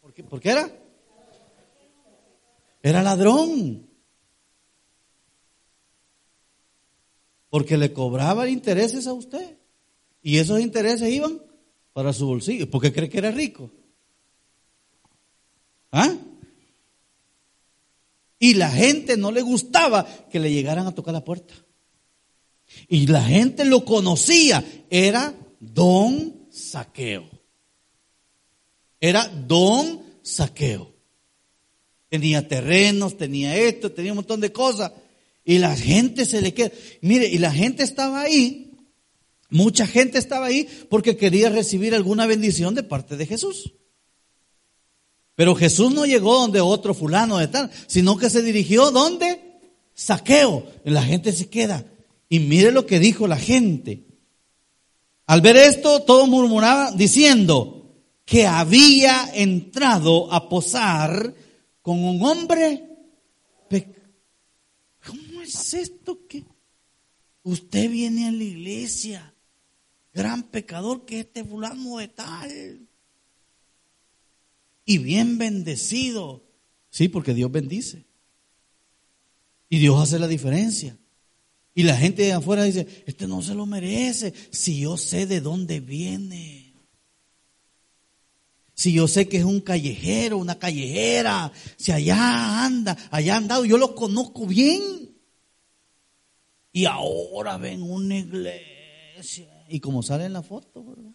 ¿Por 0.00 0.40
qué 0.40 0.50
era? 0.50 0.68
Era 2.82 3.00
ladrón. 3.00 3.88
Porque 7.48 7.76
le 7.76 7.92
cobraba 7.92 8.48
intereses 8.48 9.06
a 9.06 9.12
usted. 9.12 9.56
Y 10.20 10.38
esos 10.38 10.58
intereses 10.58 11.08
iban 11.12 11.45
para 11.96 12.12
su 12.12 12.26
bolsillo, 12.26 12.68
porque 12.68 12.92
cree 12.92 13.08
que 13.08 13.16
era 13.16 13.30
rico. 13.30 13.70
¿Ah? 15.90 16.14
Y 18.38 18.52
la 18.52 18.70
gente 18.70 19.16
no 19.16 19.32
le 19.32 19.40
gustaba 19.40 20.04
que 20.30 20.38
le 20.38 20.52
llegaran 20.52 20.86
a 20.86 20.94
tocar 20.94 21.14
la 21.14 21.24
puerta. 21.24 21.54
Y 22.86 23.06
la 23.06 23.22
gente 23.22 23.64
lo 23.64 23.86
conocía, 23.86 24.62
era 24.90 25.34
don 25.58 26.46
saqueo. 26.50 27.30
Era 29.00 29.26
don 29.28 30.02
saqueo. 30.20 30.92
Tenía 32.10 32.46
terrenos, 32.46 33.16
tenía 33.16 33.56
esto, 33.56 33.90
tenía 33.90 34.12
un 34.12 34.16
montón 34.16 34.42
de 34.42 34.52
cosas. 34.52 34.92
Y 35.46 35.60
la 35.60 35.74
gente 35.74 36.26
se 36.26 36.42
le 36.42 36.52
queda. 36.52 36.72
Mire, 37.00 37.26
y 37.26 37.38
la 37.38 37.52
gente 37.52 37.84
estaba 37.84 38.20
ahí, 38.20 38.65
mucha 39.50 39.86
gente 39.86 40.18
estaba 40.18 40.46
ahí 40.46 40.68
porque 40.88 41.16
quería 41.16 41.50
recibir 41.50 41.94
alguna 41.94 42.26
bendición 42.26 42.74
de 42.74 42.82
parte 42.82 43.16
de 43.16 43.26
Jesús. 43.26 43.72
Pero 45.36 45.54
Jesús 45.54 45.92
no 45.92 46.06
llegó 46.06 46.34
donde 46.34 46.60
otro 46.60 46.94
fulano 46.94 47.38
de 47.38 47.48
tal, 47.48 47.70
sino 47.86 48.16
que 48.16 48.30
se 48.30 48.42
dirigió 48.42 48.90
donde 48.90 49.60
saqueo. 49.94 50.66
La 50.84 51.02
gente 51.02 51.32
se 51.32 51.48
queda. 51.48 51.84
Y 52.28 52.40
mire 52.40 52.72
lo 52.72 52.86
que 52.86 52.98
dijo 52.98 53.28
la 53.28 53.36
gente. 53.36 54.06
Al 55.26 55.42
ver 55.42 55.56
esto, 55.56 56.02
todos 56.02 56.28
murmuraban 56.28 56.96
diciendo 56.96 57.94
que 58.24 58.46
había 58.46 59.30
entrado 59.34 60.32
a 60.32 60.48
posar 60.48 61.34
con 61.82 62.02
un 62.02 62.24
hombre. 62.24 62.84
¿Cómo 65.06 65.42
es 65.42 65.74
esto 65.74 66.26
que 66.26 66.44
usted 67.44 67.88
viene 67.90 68.26
a 68.26 68.32
la 68.32 68.42
iglesia? 68.42 69.35
Gran 70.16 70.44
pecador 70.44 71.04
que 71.04 71.20
este 71.20 71.44
fulano 71.44 71.98
de 71.98 72.08
tal. 72.08 72.88
Y 74.86 74.96
bien 74.96 75.36
bendecido. 75.36 76.42
Sí, 76.88 77.08
porque 77.08 77.34
Dios 77.34 77.52
bendice. 77.52 78.06
Y 79.68 79.78
Dios 79.78 80.00
hace 80.00 80.18
la 80.18 80.26
diferencia. 80.26 80.96
Y 81.74 81.82
la 81.82 81.98
gente 81.98 82.22
de 82.22 82.32
afuera 82.32 82.62
dice, 82.62 83.04
este 83.04 83.26
no 83.26 83.42
se 83.42 83.54
lo 83.54 83.66
merece, 83.66 84.32
si 84.50 84.80
yo 84.80 84.96
sé 84.96 85.26
de 85.26 85.42
dónde 85.42 85.80
viene. 85.80 86.72
Si 88.72 88.94
yo 88.94 89.08
sé 89.08 89.28
que 89.28 89.36
es 89.36 89.44
un 89.44 89.60
callejero, 89.60 90.38
una 90.38 90.58
callejera, 90.58 91.52
si 91.76 91.92
allá 91.92 92.64
anda, 92.64 92.96
allá 93.10 93.36
andado, 93.36 93.66
yo 93.66 93.76
lo 93.76 93.94
conozco 93.94 94.46
bien. 94.46 95.14
Y 96.72 96.86
ahora 96.86 97.58
ven 97.58 97.82
una 97.82 98.16
iglesia. 98.16 99.55
Y 99.68 99.80
como 99.80 100.02
sale 100.02 100.24
en 100.24 100.32
la 100.32 100.42
foto, 100.42 100.84
¿verdad? 100.84 101.12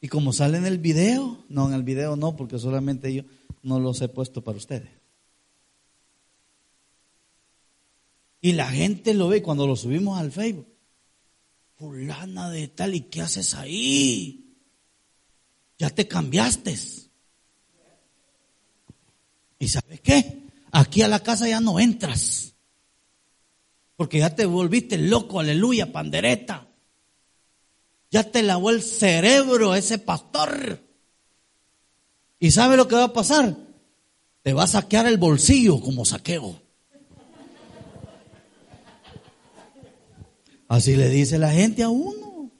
Y 0.00 0.08
como 0.08 0.32
sale 0.32 0.58
en 0.58 0.66
el 0.66 0.78
video, 0.78 1.44
no, 1.48 1.68
en 1.68 1.74
el 1.74 1.84
video 1.84 2.16
no, 2.16 2.34
porque 2.34 2.58
solamente 2.58 3.14
yo 3.14 3.22
no 3.62 3.78
los 3.78 4.00
he 4.00 4.08
puesto 4.08 4.42
para 4.42 4.58
ustedes. 4.58 4.90
Y 8.40 8.52
la 8.52 8.68
gente 8.68 9.14
lo 9.14 9.28
ve 9.28 9.40
cuando 9.40 9.66
lo 9.68 9.76
subimos 9.76 10.18
al 10.18 10.32
Facebook. 10.32 10.66
Fulana 11.76 12.50
de 12.50 12.66
tal, 12.66 12.96
¿y 12.96 13.02
qué 13.02 13.20
haces 13.20 13.54
ahí? 13.54 14.56
Ya 15.78 15.90
te 15.90 16.08
cambiaste. 16.08 16.76
¿Y 19.60 19.68
sabes 19.68 20.00
qué? 20.00 20.42
Aquí 20.72 21.02
a 21.02 21.08
la 21.08 21.20
casa 21.20 21.48
ya 21.48 21.60
no 21.60 21.78
entras. 21.78 22.51
Porque 24.02 24.18
ya 24.18 24.34
te 24.34 24.46
volviste 24.46 24.98
loco, 24.98 25.38
aleluya, 25.38 25.92
pandereta. 25.92 26.66
Ya 28.10 28.24
te 28.24 28.42
lavó 28.42 28.70
el 28.70 28.82
cerebro 28.82 29.76
ese 29.76 29.96
pastor. 29.96 30.80
¿Y 32.40 32.50
sabe 32.50 32.76
lo 32.76 32.88
que 32.88 32.96
va 32.96 33.04
a 33.04 33.12
pasar? 33.12 33.56
Te 34.42 34.54
va 34.54 34.64
a 34.64 34.66
saquear 34.66 35.06
el 35.06 35.18
bolsillo 35.18 35.80
como 35.80 36.04
saqueo. 36.04 36.60
Así 40.66 40.96
le 40.96 41.08
dice 41.08 41.38
la 41.38 41.52
gente 41.52 41.84
a 41.84 41.88
uno. 41.88 42.50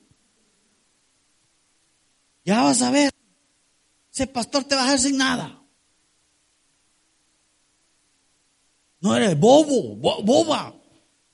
Ya 2.44 2.62
vas 2.62 2.83
a 2.83 2.92
ver, 2.92 3.12
ese 4.12 4.28
pastor 4.28 4.62
te 4.62 4.76
va 4.76 4.83
a 4.83 4.85
dejar 4.85 5.00
sin 5.00 5.16
nada. 5.16 5.61
No 9.00 9.16
eres 9.16 9.37
bobo, 9.37 9.96
boba, 10.22 10.76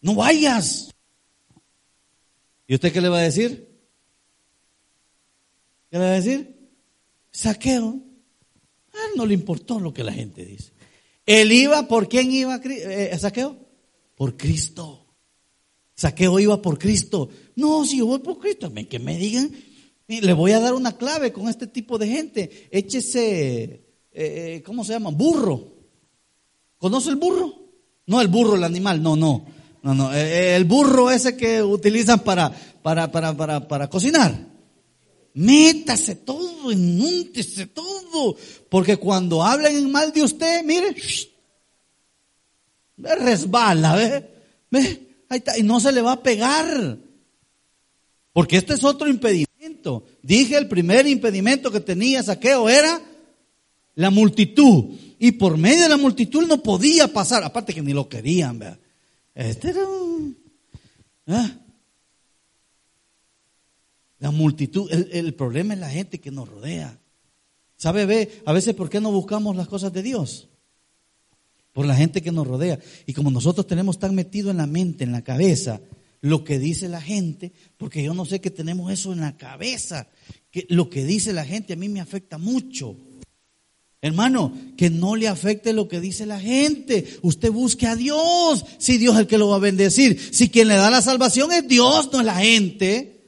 no 0.00 0.14
vayas. 0.14 0.94
¿Y 2.66 2.74
usted 2.74 2.92
qué 2.92 3.00
le 3.00 3.08
va 3.08 3.18
a 3.18 3.22
decir? 3.22 3.68
¿Qué 5.90 5.98
le 5.98 6.04
va 6.04 6.10
a 6.10 6.20
decir? 6.20 6.70
Saqueo. 7.30 8.00
A 8.92 8.96
él 9.06 9.12
no 9.16 9.26
le 9.26 9.34
importó 9.34 9.80
lo 9.80 9.92
que 9.92 10.04
la 10.04 10.12
gente 10.12 10.44
dice. 10.44 10.72
Él 11.24 11.52
iba, 11.52 11.86
¿por 11.88 12.08
quién 12.08 12.32
iba 12.32 12.60
eh, 12.64 13.16
saqueo? 13.18 13.56
Por 14.14 14.36
Cristo. 14.36 15.06
Saqueo 15.94 16.38
iba 16.38 16.60
por 16.62 16.78
Cristo. 16.78 17.28
No, 17.56 17.84
si 17.84 17.98
yo 17.98 18.06
voy 18.06 18.20
por 18.20 18.38
Cristo, 18.38 18.72
que 18.88 18.98
me 18.98 19.16
digan, 19.18 19.50
le 20.06 20.32
voy 20.32 20.52
a 20.52 20.60
dar 20.60 20.74
una 20.74 20.96
clave 20.96 21.32
con 21.32 21.48
este 21.48 21.66
tipo 21.66 21.98
de 21.98 22.08
gente. 22.08 22.68
Échese, 22.70 23.64
eh, 23.64 23.82
eh, 24.12 24.62
¿cómo 24.64 24.84
se 24.84 24.92
llama? 24.92 25.10
Burro. 25.10 25.74
¿Conoce 26.78 27.10
el 27.10 27.16
burro? 27.16 27.54
No 28.06 28.20
el 28.20 28.28
burro, 28.28 28.54
el 28.54 28.64
animal, 28.64 29.02
no, 29.02 29.16
no. 29.16 29.44
No, 29.82 29.94
no, 29.94 30.12
eh, 30.12 30.56
el 30.56 30.64
burro 30.64 31.10
ese 31.10 31.36
que 31.36 31.62
utilizan 31.62 32.20
para, 32.20 32.50
para, 32.82 33.10
para, 33.10 33.36
para, 33.36 33.68
para 33.68 33.88
cocinar. 33.88 34.34
Métase 35.34 36.16
todo, 36.16 36.72
enúntese 36.72 37.66
todo. 37.66 38.36
Porque 38.68 38.96
cuando 38.96 39.42
hablan 39.42 39.90
mal 39.90 40.12
de 40.12 40.22
usted, 40.22 40.64
mire, 40.64 40.96
resbala, 42.96 43.94
¿ve? 43.94 44.30
¿ve? 44.70 45.08
Ahí 45.28 45.38
está, 45.38 45.56
y 45.56 45.62
no 45.62 45.78
se 45.78 45.92
le 45.92 46.00
va 46.00 46.12
a 46.12 46.22
pegar. 46.22 46.98
Porque 48.32 48.56
este 48.56 48.74
es 48.74 48.84
otro 48.84 49.08
impedimento. 49.08 50.04
Dije, 50.22 50.56
el 50.56 50.68
primer 50.68 51.06
impedimento 51.06 51.70
que 51.70 51.80
tenía 51.80 52.22
Saqueo 52.22 52.68
era 52.68 53.00
la 53.94 54.10
multitud. 54.10 54.86
Y 55.18 55.32
por 55.32 55.56
medio 55.56 55.82
de 55.84 55.88
la 55.88 55.96
multitud 55.96 56.46
no 56.46 56.62
podía 56.62 57.12
pasar. 57.12 57.44
Aparte 57.44 57.74
que 57.74 57.82
ni 57.82 57.92
lo 57.92 58.08
querían, 58.08 58.58
¿verdad? 58.58 58.78
Este 59.38 59.70
era 59.70 59.82
¿ah? 61.28 61.50
La 64.18 64.30
multitud, 64.30 64.90
el, 64.92 65.08
el, 65.12 65.34
problema 65.34 65.74
es 65.74 65.80
la 65.80 65.88
gente 65.88 66.20
que 66.20 66.30
nos 66.30 66.48
rodea. 66.48 66.98
¿Sabe, 67.76 68.04
ve? 68.04 68.42
A 68.44 68.52
veces, 68.52 68.74
¿por 68.74 68.90
qué 68.90 69.00
no 69.00 69.12
buscamos 69.12 69.54
las 69.56 69.68
cosas 69.68 69.92
de 69.92 70.02
Dios? 70.02 70.48
por 71.78 71.86
la 71.86 71.94
gente 71.94 72.22
que 72.22 72.32
nos 72.32 72.44
rodea. 72.44 72.80
Y 73.06 73.12
como 73.12 73.30
nosotros 73.30 73.64
tenemos 73.68 74.00
tan 74.00 74.12
metido 74.12 74.50
en 74.50 74.56
la 74.56 74.66
mente, 74.66 75.04
en 75.04 75.12
la 75.12 75.22
cabeza, 75.22 75.80
lo 76.20 76.42
que 76.42 76.58
dice 76.58 76.88
la 76.88 77.00
gente, 77.00 77.52
porque 77.76 78.02
yo 78.02 78.14
no 78.14 78.24
sé 78.24 78.40
que 78.40 78.50
tenemos 78.50 78.90
eso 78.90 79.12
en 79.12 79.20
la 79.20 79.36
cabeza, 79.36 80.08
que 80.50 80.66
lo 80.70 80.90
que 80.90 81.04
dice 81.04 81.32
la 81.32 81.44
gente 81.44 81.74
a 81.74 81.76
mí 81.76 81.88
me 81.88 82.00
afecta 82.00 82.36
mucho. 82.36 82.96
Hermano, 84.00 84.52
que 84.76 84.90
no 84.90 85.16
le 85.16 85.26
afecte 85.26 85.72
lo 85.72 85.88
que 85.88 86.00
dice 86.00 86.24
la 86.24 86.38
gente. 86.38 87.18
Usted 87.22 87.50
busque 87.50 87.86
a 87.86 87.96
Dios, 87.96 88.64
si 88.78 88.96
Dios 88.96 89.14
es 89.14 89.20
el 89.22 89.26
que 89.26 89.38
lo 89.38 89.48
va 89.48 89.56
a 89.56 89.60
bendecir. 89.60 90.20
Si 90.32 90.50
quien 90.50 90.68
le 90.68 90.74
da 90.74 90.90
la 90.90 91.02
salvación 91.02 91.52
es 91.52 91.66
Dios, 91.66 92.10
no 92.12 92.20
es 92.20 92.26
la 92.26 92.36
gente. 92.36 93.18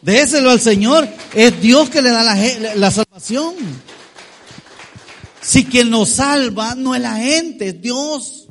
Déselo 0.00 0.50
al 0.50 0.60
Señor, 0.60 1.08
es 1.34 1.60
Dios 1.60 1.90
que 1.90 2.02
le 2.02 2.10
da 2.10 2.22
la, 2.22 2.74
la 2.76 2.90
salvación. 2.92 3.54
Si 5.40 5.64
quien 5.64 5.90
nos 5.90 6.10
salva 6.10 6.76
no 6.76 6.94
es 6.94 7.00
la 7.00 7.16
gente, 7.16 7.68
es 7.68 7.82
Dios. 7.82 8.48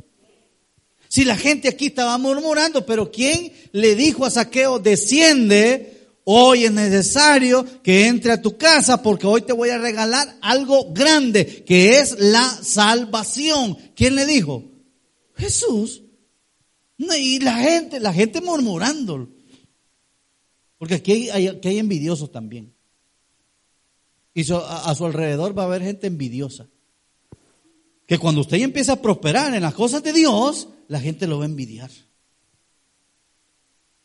Si 1.08 1.24
la 1.24 1.38
gente 1.38 1.70
aquí 1.70 1.88
estaba 1.88 2.17
murmurando, 2.17 2.86
pero 2.86 3.12
¿quién 3.12 3.54
le 3.72 3.96
dijo 3.96 4.26
a 4.26 4.30
Saqueo, 4.30 4.80
desciende, 4.80 5.96
hoy 6.29 6.65
es 6.65 6.71
necesario 6.73 7.65
que 7.81 8.07
entre 8.07 8.33
a 8.33 8.41
tu 8.41 8.57
casa 8.57 9.01
porque 9.01 9.25
hoy 9.25 9.43
te 9.43 9.53
voy 9.53 9.69
a 9.69 9.77
regalar 9.77 10.37
algo 10.41 10.91
grande, 10.91 11.63
que 11.63 11.99
es 11.99 12.19
la 12.19 12.43
salvación? 12.61 13.77
¿Quién 13.95 14.15
le 14.15 14.25
dijo? 14.25 14.65
Jesús. 15.37 16.03
Y 16.97 17.39
la 17.39 17.55
gente, 17.55 18.01
la 18.01 18.11
gente 18.11 18.41
murmurando. 18.41 19.29
Porque 20.77 20.95
aquí 20.95 21.29
hay, 21.29 21.47
envidiosos 21.63 22.29
también. 22.29 22.73
Y 24.33 24.41
a 24.51 24.95
su 24.95 25.05
alrededor 25.05 25.57
va 25.57 25.63
a 25.63 25.67
haber 25.67 25.81
gente 25.81 26.07
envidiosa 26.07 26.67
que 28.05 28.19
cuando 28.19 28.41
usted 28.41 28.57
empieza 28.57 28.93
a 28.93 29.01
prosperar 29.01 29.53
en 29.53 29.61
las 29.61 29.73
cosas 29.73 30.03
de 30.03 30.11
Dios, 30.11 30.67
la 30.89 30.99
gente 30.99 31.25
lo 31.25 31.39
va 31.39 31.45
a 31.45 31.47
envidiar. 31.47 31.89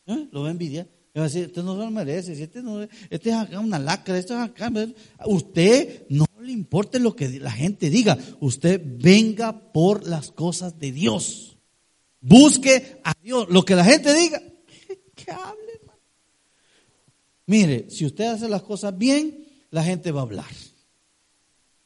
¿Eh? 0.07 0.29
Lo 0.31 0.43
va 0.43 0.49
a 0.49 0.53
envidiar. 0.53 0.87
Va 1.21 1.27
a 1.27 1.29
decir, 1.29 1.47
usted 1.47 1.63
no 1.63 1.77
lo 1.77 1.91
merece, 1.91 2.33
este, 2.33 2.63
este 3.11 3.31
es 3.31 3.37
acá 3.37 3.61
una 3.61 3.79
lacra, 3.79 4.19
esto 4.19 4.35
es 4.35 4.41
acá. 4.41 4.73
Usted 5.27 6.07
no 6.09 6.25
le 6.41 6.53
importe 6.53 6.99
lo 6.99 7.15
que 7.15 7.29
la 7.39 7.53
gente 7.53 7.91
diga, 7.91 8.19
usted 8.41 8.81
venga 8.83 9.73
por 9.73 10.07
las 10.07 10.31
cosas 10.31 10.79
de 10.79 10.91
Dios. 10.91 11.59
Busque 12.21 13.01
a 13.05 13.13
Dios. 13.23 13.49
Lo 13.51 13.65
que 13.65 13.75
la 13.75 13.85
gente 13.85 14.15
diga, 14.15 14.41
que 15.15 15.31
hable, 15.31 15.73
hermano. 15.81 16.01
Mire, 17.47 17.91
si 17.91 18.07
usted 18.07 18.25
hace 18.25 18.49
las 18.49 18.63
cosas 18.63 18.97
bien, 18.97 19.47
la 19.71 19.85
gente 19.85 20.13
va 20.13 20.21
a 20.21 20.25
hablar. 20.25 20.51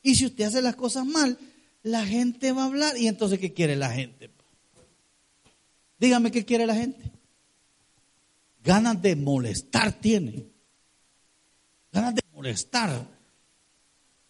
Y 0.03 0.15
si 0.15 0.27
usted 0.27 0.45
hace 0.45 0.62
las 0.62 0.77
cosas 0.77 1.05
mal, 1.05 1.37
la 1.83 2.07
gente 2.07 2.53
va 2.53 2.62
a 2.62 2.67
hablar. 2.67 2.97
¿Y 2.97 3.09
entonces 3.09 3.41
qué 3.41 3.53
quiere 3.53 3.75
la 3.75 3.91
gente? 3.91 4.31
Dígame 5.99 6.31
qué 6.31 6.45
quiere 6.45 6.67
la 6.67 6.77
gente. 6.77 7.16
Ganas 8.67 9.01
de 9.01 9.15
molestar 9.15 9.93
tiene. 9.93 10.45
Ganas 11.93 12.17
de 12.17 12.23
molestar. 12.33 13.07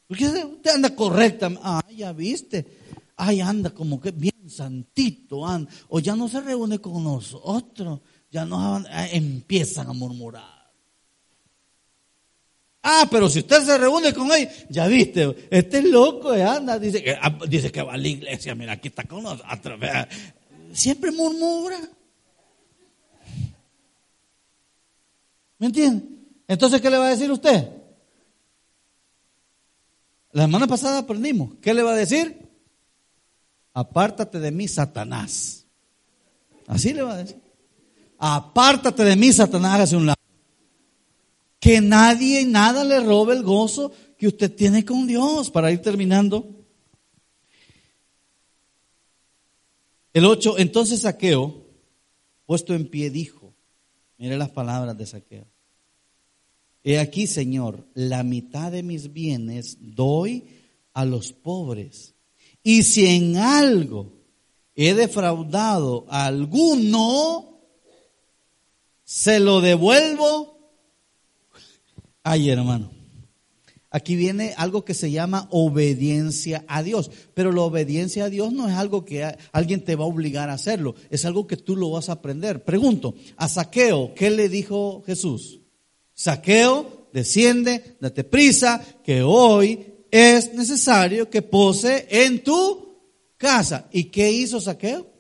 Porque 0.07 0.27
usted 0.27 0.71
anda 0.75 0.95
correcta. 0.95 1.51
Ah, 1.63 1.83
ya 1.91 2.13
viste. 2.13 2.67
Ay, 3.17 3.41
anda 3.41 3.71
como 3.71 3.99
que 3.99 4.11
bien 4.11 4.51
santito. 4.51 5.41
O 5.89 6.01
ya 6.01 6.15
no 6.15 6.29
se 6.29 6.43
reúne 6.43 6.79
con 6.81 7.03
nosotros. 7.03 8.01
Ya 8.31 8.45
no 8.45 8.59
ah, 8.61 9.09
empiezan 9.11 9.89
a 9.89 9.95
murmurar. 9.95 10.71
Ah, 12.83 13.09
pero 13.11 13.31
si 13.31 13.39
usted 13.39 13.65
se 13.65 13.79
reúne 13.79 14.13
con 14.13 14.31
él, 14.31 14.49
ya 14.69 14.87
viste, 14.87 15.49
este 15.51 15.79
es 15.79 15.85
loco, 15.87 16.33
eh, 16.33 16.45
anda, 16.45 16.75
ah, 16.75 16.79
dice 16.79 17.73
que 17.73 17.83
va 17.83 17.95
a 17.95 17.97
la 17.97 18.07
iglesia, 18.07 18.55
mira, 18.55 18.75
aquí 18.75 18.89
está 18.89 19.03
con 19.03 19.25
nosotros. 19.25 19.81
Siempre 20.73 21.11
murmura. 21.11 21.81
¿Me 25.59 25.67
entiende? 25.67 26.05
Entonces, 26.49 26.81
¿qué 26.81 26.91
le 26.91 26.99
va 26.99 27.07
a 27.07 27.11
decir 27.11 27.31
usted? 27.31 27.71
La 30.33 30.43
semana 30.43 30.67
pasada 30.67 30.99
aprendimos. 30.99 31.55
¿Qué 31.63 31.73
le 31.73 31.83
va 31.83 31.93
a 31.93 31.97
decir? 31.97 32.47
Apártate 33.73 34.39
de 34.39 34.51
mí, 34.51 34.69
Satanás. 34.69 35.67
Así 36.67 36.93
le 36.93 37.03
va 37.03 37.15
a 37.15 37.19
decir. 37.19 37.41
Apártate 38.19 39.05
de 39.05 39.17
mí, 39.17 39.33
Satanás, 39.33 39.81
hacia 39.81 39.99
un 39.99 40.07
lado. 40.07 40.17
Que 41.59 41.81
nadie 41.81 42.43
y 42.43 42.45
nada 42.45 42.85
le 42.85 43.01
robe 43.01 43.35
el 43.35 43.43
gozo 43.43 43.93
que 44.19 44.29
usted 44.29 44.55
tiene 44.55 44.85
con 44.85 45.07
Dios. 45.07 45.51
Para 45.51 45.73
ir 45.73 45.81
terminando. 45.81 46.57
El 50.13 50.25
8, 50.25 50.59
entonces 50.59 51.03
Saqueo, 51.03 51.67
puesto 52.47 52.75
en 52.75 52.89
pie, 52.89 53.11
dijo, 53.11 53.46
mire 54.19 54.37
las 54.37 54.51
palabras 54.51 54.97
de 54.97 55.07
Saqueo. 55.07 55.47
He 56.83 56.99
aquí, 56.99 57.27
Señor, 57.27 57.85
la 57.95 58.23
mitad 58.23 58.71
de 58.71 58.83
mis 58.83 59.13
bienes 59.13 59.77
doy 59.81 60.45
a 60.93 61.05
los 61.05 61.33
pobres. 61.33 62.15
Y 62.63 62.85
si 62.85 63.07
en 63.07 63.37
algo 63.37 64.13
he 64.75 64.95
defraudado 64.95 66.07
a 66.09 66.27
alguno, 66.27 67.61
se 69.05 69.41
lo 69.41 69.61
devuelvo. 69.61 70.59
Ay, 72.23 72.51
hermano. 72.51 72.96
Aquí 73.97 74.15
viene 74.15 74.53
algo 74.59 74.85
que 74.85 74.93
se 74.93 75.11
llama 75.11 75.49
obediencia 75.51 76.67
a 76.69 76.83
Dios. 76.83 77.11
Pero 77.33 77.51
la 77.51 77.63
obediencia 77.63 78.27
a 78.27 78.29
Dios 78.29 78.53
no 78.53 78.69
es 78.69 78.75
algo 78.75 79.07
que 79.07 79.25
alguien 79.53 79.83
te 79.87 79.97
va 79.97 80.05
a 80.05 80.09
obligar 80.09 80.51
a 80.51 80.53
hacerlo. 80.53 80.95
Es 81.09 81.25
algo 81.25 81.47
que 81.47 81.57
tú 81.57 81.77
lo 81.77 81.93
vas 81.93 82.11
a 82.11 82.13
aprender. 82.13 82.63
Pregunto, 82.63 83.15
a 83.39 83.49
Saqueo, 83.49 84.13
¿qué 84.15 84.29
le 84.29 84.51
dijo 84.51 85.03
Jesús? 85.07 85.61
Saqueo, 86.13 87.09
desciende, 87.15 87.97
date 87.99 88.23
prisa, 88.23 88.85
que 89.03 89.23
hoy 89.23 89.87
es 90.11 90.53
necesario 90.53 91.31
que 91.31 91.41
pose 91.41 92.07
en 92.11 92.45
tu 92.45 92.99
casa. 93.39 93.89
¿Y 93.93 94.11
qué 94.11 94.31
hizo 94.31 94.61
Saqueo? 94.61 95.11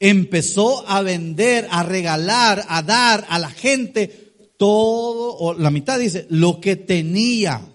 Empezó 0.00 0.88
a 0.88 1.02
vender, 1.02 1.68
a 1.70 1.82
regalar, 1.82 2.64
a 2.66 2.80
dar 2.80 3.26
a 3.28 3.38
la 3.38 3.50
gente 3.50 4.31
todo, 4.62 5.36
o 5.38 5.54
la 5.54 5.72
mitad 5.72 5.98
dice, 5.98 6.24
lo 6.30 6.60
que 6.60 6.76
tenía. 6.76 7.68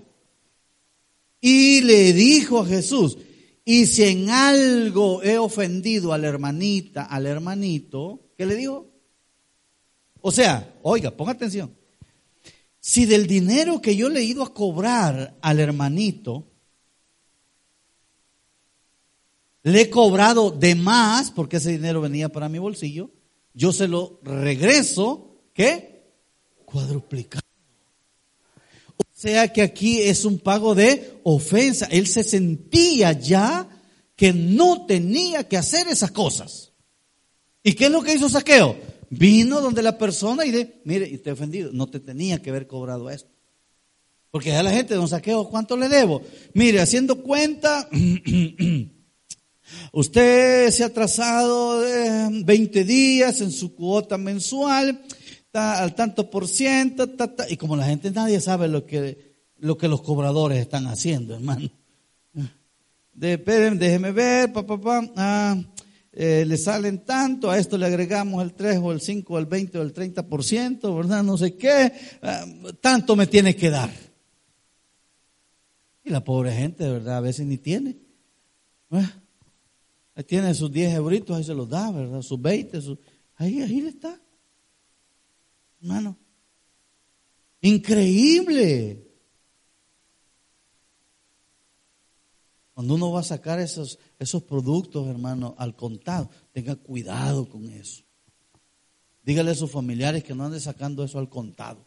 Y 1.42 1.82
le 1.82 2.14
dijo 2.14 2.62
a 2.62 2.66
Jesús, 2.66 3.18
y 3.66 3.88
si 3.88 4.04
en 4.04 4.30
algo 4.30 5.22
he 5.22 5.38
ofendido 5.38 6.14
a 6.14 6.18
la 6.18 6.30
hermanita, 6.30 7.04
al 7.04 7.26
hermanito, 7.26 8.22
¿qué 8.38 8.46
le 8.46 8.56
dijo? 8.56 8.88
O 10.22 10.32
sea, 10.32 10.78
oiga, 10.82 11.12
ponga 11.12 11.34
atención. 11.34 11.76
Si 12.80 13.06
del 13.06 13.28
dinero 13.28 13.82
que 13.82 13.98
yo 13.98 14.08
le 14.08 14.22
he 14.22 14.24
ido 14.24 14.42
a 14.42 14.54
cobrar 14.54 15.38
al 15.42 15.60
hermanito, 15.60 16.48
le 19.64 19.82
he 19.82 19.90
cobrado 19.90 20.52
de 20.52 20.74
más, 20.76 21.32
porque 21.32 21.58
ese 21.58 21.72
dinero 21.72 22.00
venía 22.00 22.30
para 22.30 22.48
mi 22.48 22.60
bolsillo, 22.60 23.12
yo 23.54 23.74
se 23.74 23.90
lo 23.90 24.22
regreso, 24.24 25.36
¿qué? 25.54 25.97
Cuadruplicado. 26.68 27.48
O 28.98 29.06
sea 29.14 29.54
que 29.54 29.62
aquí 29.62 30.02
es 30.02 30.26
un 30.26 30.38
pago 30.38 30.76
de 30.76 31.22
ofensa. 31.24 31.86
Él 31.86 32.08
se 32.08 32.26
sentía 32.26 33.14
ya 33.14 33.70
que 34.18 34.34
no 34.34 34.86
tenía 34.86 35.48
que 35.48 35.56
hacer 35.56 35.88
esas 35.88 36.12
cosas. 36.12 36.74
¿Y 37.64 37.72
qué 37.72 37.86
es 37.86 37.92
lo 37.92 38.04
que 38.04 38.14
hizo 38.14 38.28
Saqueo? 38.28 38.76
Vino 39.10 39.62
donde 39.62 39.82
la 39.82 39.98
persona 39.98 40.46
y 40.46 40.52
de, 40.52 40.82
mire, 40.84 41.08
y 41.10 41.14
estoy 41.14 41.32
ofendido, 41.32 41.72
no 41.72 41.88
te 41.88 42.02
tenía 42.02 42.42
que 42.42 42.50
haber 42.50 42.68
cobrado 42.68 43.10
esto. 43.10 43.32
Porque 44.30 44.52
a 44.52 44.62
la 44.62 44.72
gente, 44.72 44.94
don 44.94 45.08
Saqueo, 45.08 45.50
¿cuánto 45.50 45.78
le 45.78 45.88
debo? 45.88 46.22
Mire, 46.54 46.82
haciendo 46.82 47.24
cuenta, 47.24 47.90
usted 49.94 50.70
se 50.70 50.84
ha 50.84 50.88
atrasado 50.88 51.82
20 52.44 52.84
días 52.84 53.40
en 53.40 53.54
su 53.54 53.74
cuota 53.74 54.18
mensual, 54.18 55.02
al 55.58 55.96
tanto 55.96 56.30
por 56.30 56.48
ciento, 56.48 57.08
y 57.50 57.58
como 57.58 57.76
la 57.76 57.86
gente 57.86 58.12
nadie 58.12 58.40
sabe 58.40 58.68
lo 58.68 58.86
que, 58.86 59.36
lo 59.60 59.78
que 59.78 59.88
los 59.88 60.02
cobradores 60.02 60.60
están 60.60 60.88
haciendo, 60.88 61.36
hermano. 61.36 61.70
De, 63.14 63.38
déjeme 63.38 64.12
ver, 64.12 64.54
papá, 64.54 64.80
papá. 64.80 65.12
Ah, 65.16 65.58
eh, 66.20 66.46
le 66.48 66.58
salen 66.58 67.06
tanto, 67.06 67.50
a 67.50 67.58
esto 67.58 67.78
le 67.78 67.86
agregamos 67.86 68.44
el 68.44 68.54
3 68.54 68.80
o 68.82 68.92
el 68.92 69.02
5 69.02 69.34
o 69.34 69.38
el 69.38 69.46
20 69.46 69.78
o 69.78 69.82
el 69.84 69.94
30%, 69.94 70.96
¿verdad? 70.96 71.24
No 71.24 71.38
sé 71.38 71.56
qué, 71.56 71.94
ah, 72.22 72.46
tanto 72.82 73.16
me 73.16 73.28
tiene 73.28 73.56
que 73.56 73.70
dar. 73.70 73.92
Y 76.04 76.10
la 76.10 76.24
pobre 76.24 76.54
gente, 76.54 76.86
de 76.86 76.92
verdad, 76.92 77.18
a 77.18 77.22
veces 77.22 77.46
ni 77.46 77.58
tiene. 77.58 77.98
Ah, 78.90 79.12
ahí 80.16 80.24
tiene 80.24 80.54
sus 80.54 80.72
10 80.72 80.96
euritos, 80.96 81.38
ahí 81.38 81.44
se 81.44 81.54
los 81.54 81.70
da, 81.70 81.92
¿verdad? 81.92 82.22
Sus 82.22 82.42
20, 82.42 82.80
ahí, 83.36 83.62
ahí 83.62 83.82
le 83.82 83.90
está. 83.90 84.20
Hermano, 85.82 86.18
increíble. 87.62 89.04
Cuando 92.74 92.94
uno 92.94 93.12
va 93.12 93.22
a 93.22 93.24
sacar 93.24 93.60
esos, 93.60 93.98
esos 94.20 94.44
productos, 94.44 95.08
hermano, 95.08 95.56
al 95.58 95.76
contado, 95.76 96.30
tenga 96.52 96.76
cuidado 96.76 97.50
con 97.50 97.70
eso. 97.70 98.04
Dígale 99.24 99.52
a 99.52 99.56
sus 99.56 99.72
familiares 99.72 100.24
que 100.24 100.34
no 100.34 100.46
anden 100.46 100.62
sacando 100.62 101.04
eso 101.04 101.20
al 101.20 101.28
contado. 101.28 101.86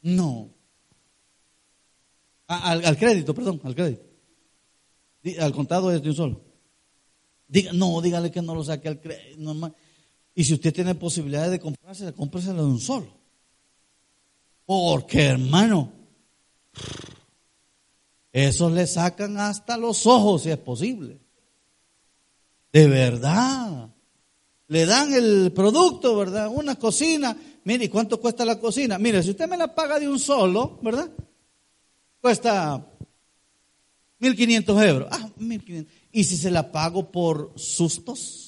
No. 0.00 0.52
Al, 2.46 2.98
crédito, 2.98 3.34
perdón, 3.34 3.60
al 3.62 3.74
crédito. 3.74 4.02
Al 5.38 5.52
contado 5.52 5.92
es 5.92 6.02
de 6.02 6.08
un 6.08 6.16
solo. 6.16 6.40
Diga, 7.46 7.72
no, 7.72 8.00
dígale 8.00 8.30
que 8.30 8.42
no 8.42 8.54
lo 8.54 8.64
saque 8.64 8.88
al 8.88 9.00
crédito. 9.00 9.38
Y 10.34 10.44
si 10.44 10.54
usted 10.54 10.72
tiene 10.72 10.94
posibilidades 10.94 11.50
de 11.50 11.60
comprársela, 11.60 12.12
cómpresela 12.12 12.62
de 12.62 12.64
un 12.64 12.80
solo. 12.80 13.08
Porque, 14.64 15.24
hermano, 15.24 15.92
esos 18.32 18.72
le 18.72 18.86
sacan 18.86 19.36
hasta 19.38 19.76
los 19.76 20.06
ojos 20.06 20.42
si 20.42 20.50
es 20.50 20.58
posible. 20.58 21.20
De 22.72 22.88
verdad. 22.88 23.90
Le 24.68 24.86
dan 24.86 25.12
el 25.12 25.52
producto, 25.52 26.16
¿verdad? 26.16 26.48
Una 26.48 26.76
cocina. 26.76 27.36
Mire, 27.64 27.90
¿cuánto 27.90 28.18
cuesta 28.18 28.46
la 28.46 28.58
cocina? 28.58 28.98
Mire, 28.98 29.22
si 29.22 29.30
usted 29.30 29.46
me 29.48 29.58
la 29.58 29.74
paga 29.74 30.00
de 30.00 30.08
un 30.08 30.18
solo, 30.18 30.78
¿verdad? 30.82 31.10
Cuesta 32.22 32.88
1.500 34.20 34.88
euros. 34.88 35.08
Ah, 35.10 35.28
1.500. 35.38 35.86
¿Y 36.12 36.24
si 36.24 36.36
se 36.38 36.50
la 36.50 36.72
pago 36.72 37.10
por 37.10 37.52
sustos? 37.56 38.41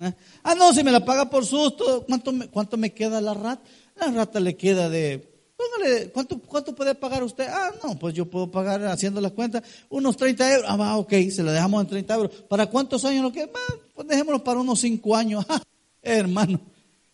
¿Eh? 0.00 0.12
Ah, 0.42 0.54
no, 0.54 0.72
si 0.72 0.84
me 0.84 0.92
la 0.92 1.04
paga 1.04 1.28
por 1.28 1.44
susto, 1.44 2.04
¿cuánto 2.06 2.32
me, 2.32 2.48
¿cuánto 2.48 2.76
me 2.76 2.92
queda 2.92 3.20
la 3.20 3.34
rata? 3.34 3.62
La 3.96 4.12
rata 4.12 4.38
le 4.38 4.56
queda 4.56 4.88
de 4.88 5.38
Póngale, 5.58 6.10
¿cuánto, 6.12 6.38
¿cuánto 6.38 6.72
puede 6.72 6.94
pagar 6.94 7.24
usted? 7.24 7.48
Ah, 7.48 7.72
no, 7.82 7.98
pues 7.98 8.14
yo 8.14 8.30
puedo 8.30 8.48
pagar 8.48 8.84
haciendo 8.84 9.20
las 9.20 9.32
cuentas 9.32 9.64
unos 9.88 10.16
30 10.16 10.54
euros. 10.54 10.70
Ah, 10.70 10.96
ok, 10.96 11.12
se 11.32 11.42
la 11.42 11.50
dejamos 11.50 11.82
en 11.82 11.88
30 11.88 12.14
euros. 12.14 12.32
¿Para 12.48 12.66
cuántos 12.66 13.04
años 13.04 13.24
lo 13.24 13.32
que? 13.32 13.50
Pues 13.92 14.06
dejémoslo 14.06 14.44
para 14.44 14.60
unos 14.60 14.78
5 14.78 15.16
años. 15.16 15.44
Ah, 15.48 15.60
hermano, 16.02 16.60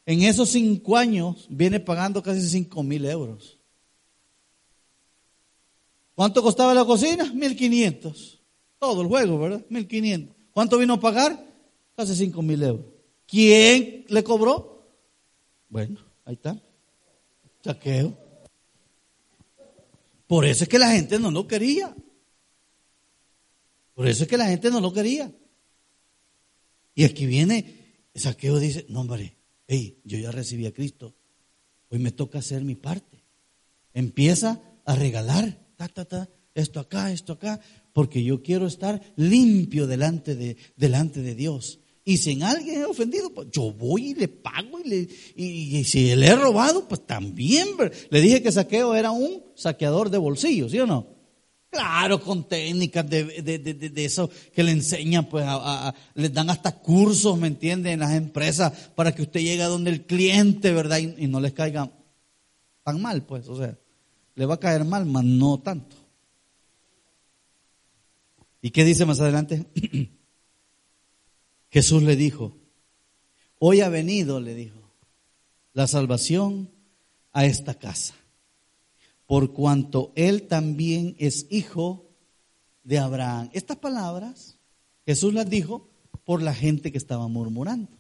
en 0.05 0.23
esos 0.25 0.51
5 0.51 0.95
años 0.95 1.47
viene 1.49 1.81
pagando 1.81 2.23
casi 2.23 2.47
5 2.47 2.83
mil 2.83 3.07
euros. 3.07 3.59
¿Cuánto 6.15 6.43
costaba 6.43 6.75
la 6.75 6.85
cocina? 6.85 7.25
1500. 7.33 8.43
Todo 8.79 9.01
el 9.01 9.09
juego, 9.09 9.39
¿verdad? 9.39 9.63
1500. 9.71 10.37
¿Cuánto 10.53 10.77
vino 10.77 10.93
a 10.93 11.01
pagar? 11.01 11.54
Casi 11.97 12.15
5 12.15 12.43
mil 12.43 12.63
euros. 12.63 12.87
¿Quién 13.27 14.05
le 14.09 14.25
cobró? 14.25 14.87
Bueno, 15.69 16.01
ahí 16.25 16.35
está. 16.35 16.61
Saqueo. 17.63 18.17
Por 20.27 20.45
eso 20.45 20.65
es 20.65 20.69
que 20.69 20.79
la 20.79 20.91
gente 20.91 21.19
no 21.19 21.31
lo 21.31 21.47
quería. 21.47 21.95
Por 23.95 24.09
eso 24.09 24.25
es 24.25 24.29
que 24.29 24.37
la 24.37 24.49
gente 24.49 24.71
no 24.71 24.81
lo 24.81 24.93
quería. 24.93 25.33
Y 26.95 27.05
aquí 27.05 27.27
viene, 27.27 28.07
Saqueo 28.15 28.59
dice, 28.59 28.87
no 28.89 29.01
hombre, 29.01 29.37
hey, 29.67 30.01
yo 30.05 30.19
ya 30.19 30.31
recibí 30.31 30.67
a 30.67 30.73
Cristo, 30.73 31.15
hoy 31.91 31.99
me 31.99 32.13
toca 32.13 32.39
hacer 32.39 32.65
mi 32.65 32.75
parte. 32.75 33.25
Empieza 33.93 34.61
a 34.85 34.97
regalar, 34.97 35.59
ta, 35.77 35.89
ta, 35.89 36.05
ta, 36.05 36.29
esto 36.55 36.81
acá, 36.81 37.11
esto 37.11 37.33
acá, 37.33 37.61
porque 37.93 38.23
yo 38.23 38.43
quiero 38.43 38.67
estar 38.67 39.01
limpio 39.17 39.87
delante 39.87 40.35
de, 40.37 40.57
delante 40.77 41.23
de 41.23 41.35
Dios. 41.35 41.81
Y 42.05 42.19
si 42.19 42.33
en 42.33 42.43
alguien 42.43 42.83
he 42.83 42.85
ofendido, 42.85 43.31
pues 43.31 43.49
yo 43.51 43.73
voy 43.73 44.11
y 44.11 44.15
le 44.15 44.29
pago 44.29 44.79
y, 44.85 44.89
le, 44.89 45.09
y, 45.37 45.85
si 45.85 46.15
le 46.15 46.27
he 46.27 46.37
robado, 46.37 46.87
pues 46.87 47.07
también. 47.07 47.69
Le 48.11 48.21
dije 48.21 48.43
que 48.43 48.53
saqueo 48.53 48.95
era 48.95 49.11
un 49.11 49.43
saqueador 49.55 50.11
de 50.11 50.19
bolsillos, 50.19 50.71
¿sí 50.71 50.79
o 50.81 50.87
no? 50.87 51.15
Claro, 51.71 52.21
con 52.21 52.47
técnicas 52.47 53.09
de, 53.09 53.25
de, 53.25 53.59
de, 53.59 54.05
eso 54.05 54.31
que 54.55 54.63
le 54.63 54.71
enseñan, 54.71 55.29
pues 55.29 55.45
les 56.15 56.33
dan 56.33 56.51
hasta 56.51 56.79
cursos, 56.79 57.37
¿me 57.37 57.49
entienden? 57.49 57.95
En 57.95 58.01
las 58.01 58.13
empresas 58.13 58.73
para 58.95 59.13
que 59.13 59.23
usted 59.23 59.41
llegue 59.41 59.63
a 59.63 59.69
donde 59.69 59.91
el 59.91 60.03
cliente, 60.03 60.73
¿verdad? 60.73 60.99
Y, 60.99 61.25
y 61.25 61.27
no 61.27 61.41
les 61.41 61.53
caiga 61.53 61.91
tan 62.85 63.03
mal, 63.03 63.23
pues, 63.23 63.49
o 63.49 63.57
sea, 63.57 63.77
le 64.35 64.47
va 64.47 64.55
a 64.55 64.61
caer 64.61 64.85
mal, 64.85 65.07
mas 65.07 65.25
no 65.25 65.59
tanto. 65.59 65.97
¿Y 68.61 68.71
qué 68.71 68.85
dice 68.85 69.05
más 69.05 69.19
adelante? 69.21 69.65
Jesús 71.75 72.05
le 72.05 72.15
dijo, 72.15 72.57
hoy 73.59 73.81
ha 73.81 73.89
venido, 73.89 74.39
le 74.39 74.55
dijo, 74.55 74.79
la 75.73 75.89
salvación 75.89 76.71
a 77.33 77.47
esta 77.47 77.75
casa, 77.75 78.15
por 79.27 79.53
cuanto 79.53 80.13
él 80.15 80.45
también 80.45 81.17
es 81.19 81.49
hijo 81.51 82.07
de 82.85 83.01
Abraham. 83.01 83.51
Estas 83.53 83.77
palabras 83.77 84.55
Jesús 85.05 85.35
las 85.35 85.51
dijo 85.51 85.89
por 86.25 86.43
la 86.43 86.55
gente 86.55 86.93
que 86.93 86.99
estaba 86.99 87.27
murmurando. 87.27 87.91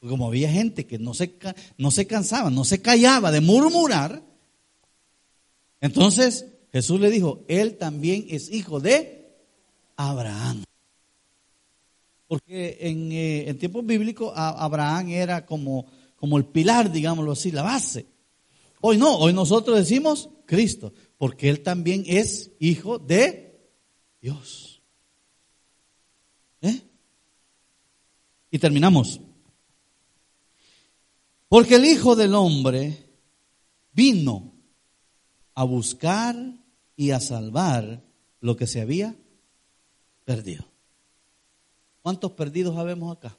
Como 0.00 0.26
había 0.26 0.50
gente 0.50 0.86
que 0.86 0.98
no 0.98 1.14
se, 1.14 1.38
no 1.78 1.92
se 1.92 2.08
cansaba, 2.08 2.50
no 2.50 2.64
se 2.64 2.82
callaba 2.82 3.30
de 3.30 3.42
murmurar, 3.42 4.24
entonces 5.80 6.46
Jesús 6.72 7.00
le 7.00 7.10
dijo, 7.10 7.44
él 7.46 7.76
también 7.76 8.26
es 8.28 8.50
hijo 8.50 8.80
de 8.80 9.36
Abraham. 9.94 10.65
Porque 12.26 12.78
en, 12.80 13.12
eh, 13.12 13.54
tiempos 13.54 13.86
bíblicos 13.86 14.32
Abraham 14.34 15.10
era 15.10 15.46
como, 15.46 15.86
como 16.16 16.38
el 16.38 16.44
pilar, 16.44 16.90
digámoslo 16.90 17.32
así, 17.32 17.52
la 17.52 17.62
base. 17.62 18.06
Hoy 18.80 18.98
no, 18.98 19.16
hoy 19.16 19.32
nosotros 19.32 19.78
decimos 19.78 20.28
Cristo, 20.44 20.92
porque 21.18 21.48
Él 21.48 21.62
también 21.62 22.04
es 22.06 22.50
hijo 22.58 22.98
de 22.98 23.60
Dios. 24.20 24.82
¿Eh? 26.62 26.82
Y 28.50 28.58
terminamos. 28.58 29.20
Porque 31.48 31.76
el 31.76 31.84
Hijo 31.84 32.16
del 32.16 32.34
Hombre 32.34 33.06
vino 33.92 34.52
a 35.54 35.64
buscar 35.64 36.36
y 36.96 37.10
a 37.12 37.20
salvar 37.20 38.04
lo 38.40 38.56
que 38.56 38.66
se 38.66 38.80
había 38.80 39.16
perdido. 40.24 40.66
¿Cuántos 42.06 42.30
perdidos 42.30 42.76
habemos 42.76 43.16
acá? 43.16 43.36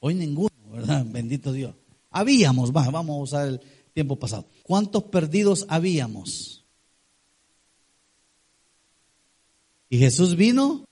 Hoy 0.00 0.14
ninguno, 0.14 0.48
¿verdad? 0.70 1.04
Bendito 1.04 1.52
Dios. 1.52 1.74
Habíamos, 2.08 2.72
vamos 2.72 3.10
a 3.10 3.22
usar 3.22 3.48
el 3.48 3.60
tiempo 3.92 4.18
pasado. 4.18 4.48
¿Cuántos 4.62 5.02
perdidos 5.04 5.66
habíamos? 5.68 6.64
Y 9.90 9.98
Jesús 9.98 10.36
vino 10.36 10.86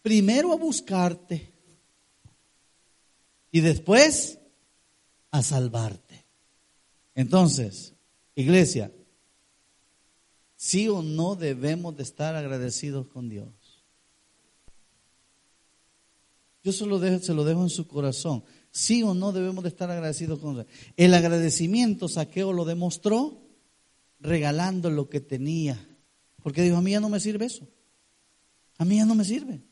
primero 0.00 0.54
a 0.54 0.56
buscarte 0.56 1.52
y 3.50 3.60
después 3.60 4.38
a 5.32 5.42
salvarte. 5.42 6.24
Entonces, 7.14 7.92
iglesia, 8.34 8.90
sí 10.56 10.88
o 10.88 11.02
no 11.02 11.36
debemos 11.36 11.94
de 11.94 12.04
estar 12.04 12.34
agradecidos 12.34 13.06
con 13.08 13.28
Dios. 13.28 13.63
Yo 16.64 16.72
se 16.72 16.86
lo, 16.86 16.98
dejo, 16.98 17.22
se 17.22 17.34
lo 17.34 17.44
dejo 17.44 17.62
en 17.62 17.68
su 17.68 17.86
corazón. 17.86 18.42
Sí 18.70 19.02
o 19.02 19.12
no 19.12 19.32
debemos 19.32 19.62
de 19.62 19.68
estar 19.68 19.90
agradecidos 19.90 20.38
con 20.38 20.54
Dios. 20.54 20.66
El 20.96 21.12
agradecimiento 21.12 22.08
Saqueo 22.08 22.54
lo 22.54 22.64
demostró 22.64 23.42
regalando 24.18 24.88
lo 24.90 25.10
que 25.10 25.20
tenía. 25.20 25.78
Porque 26.42 26.62
dijo, 26.62 26.76
a 26.76 26.80
mí 26.80 26.92
ya 26.92 27.00
no 27.00 27.10
me 27.10 27.20
sirve 27.20 27.44
eso. 27.44 27.68
A 28.78 28.86
mí 28.86 28.96
ya 28.96 29.04
no 29.04 29.14
me 29.14 29.24
sirve. 29.24 29.62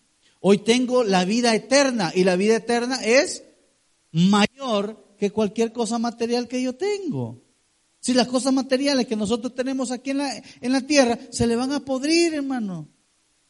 Hoy 0.40 0.58
tengo 0.58 1.02
la 1.02 1.24
vida 1.24 1.54
eterna 1.54 2.12
y 2.14 2.24
la 2.24 2.36
vida 2.36 2.56
eterna 2.56 3.02
es 3.02 3.42
mayor 4.10 5.14
que 5.18 5.30
cualquier 5.30 5.72
cosa 5.72 5.98
material 5.98 6.46
que 6.46 6.62
yo 6.62 6.74
tengo. 6.74 7.42
Si 8.00 8.12
las 8.12 8.26
cosas 8.26 8.52
materiales 8.52 9.06
que 9.06 9.16
nosotros 9.16 9.54
tenemos 9.54 9.90
aquí 9.92 10.10
en 10.10 10.18
la, 10.18 10.36
en 10.60 10.72
la 10.72 10.82
tierra 10.82 11.18
se 11.30 11.46
le 11.46 11.56
van 11.56 11.72
a 11.72 11.84
podrir, 11.84 12.34
hermano. 12.34 12.88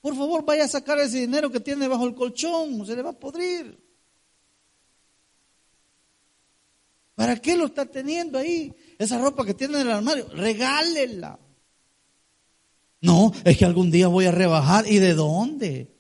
Por 0.03 0.17
favor, 0.17 0.45
vaya 0.45 0.65
a 0.65 0.69
sacar 0.69 0.99
ese 0.99 1.21
dinero 1.21 1.51
que 1.51 1.61
tiene 1.61 1.87
bajo 1.87 2.05
el 2.07 2.15
colchón, 2.15 2.85
se 2.85 2.97
le 2.97 3.03
va 3.03 3.11
a 3.11 3.19
podrir. 3.19 3.81
¿Para 7.15 7.37
qué 7.37 7.57
lo 7.57 7.67
está 7.67 7.87
teniendo 7.87 8.37
ahí? 8.37 8.75
Esa 8.99 9.19
ropa 9.19 9.47
que 9.47 9.55
tiene 9.55 9.81
en 9.81 9.87
el 9.87 9.93
armario, 9.93 10.29
regálela. 10.35 11.39
No, 13.01 13.33
es 13.45 13.57
que 13.57 13.65
algún 13.65 13.93
día 13.93 14.09
voy 14.09 14.27
a 14.27 14.33
rebajar. 14.33 14.91
¿Y 14.91 14.99
de 14.99 15.15
dónde? 15.15 15.95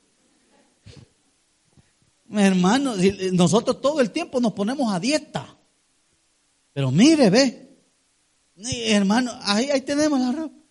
Hermano, 2.29 2.95
nosotros 3.33 3.81
todo 3.81 4.01
el 4.01 4.11
tiempo 4.11 4.41
nos 4.41 4.53
ponemos 4.53 4.93
a 4.93 4.99
dieta. 4.99 5.57
Pero 6.73 6.91
mire, 6.91 7.31
ve, 7.31 7.79
hermano, 8.87 9.33
ahí, 9.43 9.71
ahí 9.71 9.83
tenemos 9.83 10.19
la 10.19 10.33
ropa. 10.33 10.62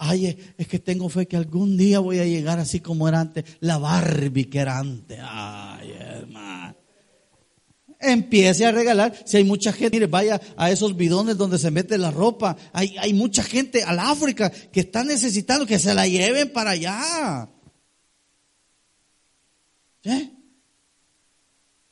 Ay, 0.00 0.54
es 0.56 0.68
que 0.68 0.78
tengo 0.78 1.08
fe 1.08 1.26
que 1.26 1.36
algún 1.36 1.76
día 1.76 1.98
voy 1.98 2.20
a 2.20 2.24
llegar 2.24 2.60
así 2.60 2.78
como 2.78 3.08
era 3.08 3.20
antes, 3.20 3.44
la 3.58 3.78
Barbie 3.78 4.44
que 4.44 4.60
era 4.60 4.78
antes. 4.78 5.18
Ay, 5.20 5.90
hermano. 5.90 6.76
Empiece 8.00 8.64
a 8.64 8.70
regalar. 8.70 9.12
Si 9.24 9.38
hay 9.38 9.44
mucha 9.44 9.72
gente, 9.72 9.96
mire, 9.96 10.06
vaya 10.06 10.40
a 10.56 10.70
esos 10.70 10.96
bidones 10.96 11.36
donde 11.36 11.58
se 11.58 11.72
mete 11.72 11.98
la 11.98 12.12
ropa. 12.12 12.56
Hay, 12.72 12.96
hay 12.96 13.12
mucha 13.12 13.42
gente 13.42 13.82
al 13.82 13.98
África 13.98 14.50
que 14.50 14.80
está 14.80 15.02
necesitando 15.02 15.66
que 15.66 15.80
se 15.80 15.92
la 15.92 16.06
lleven 16.06 16.52
para 16.52 16.70
allá. 16.70 17.50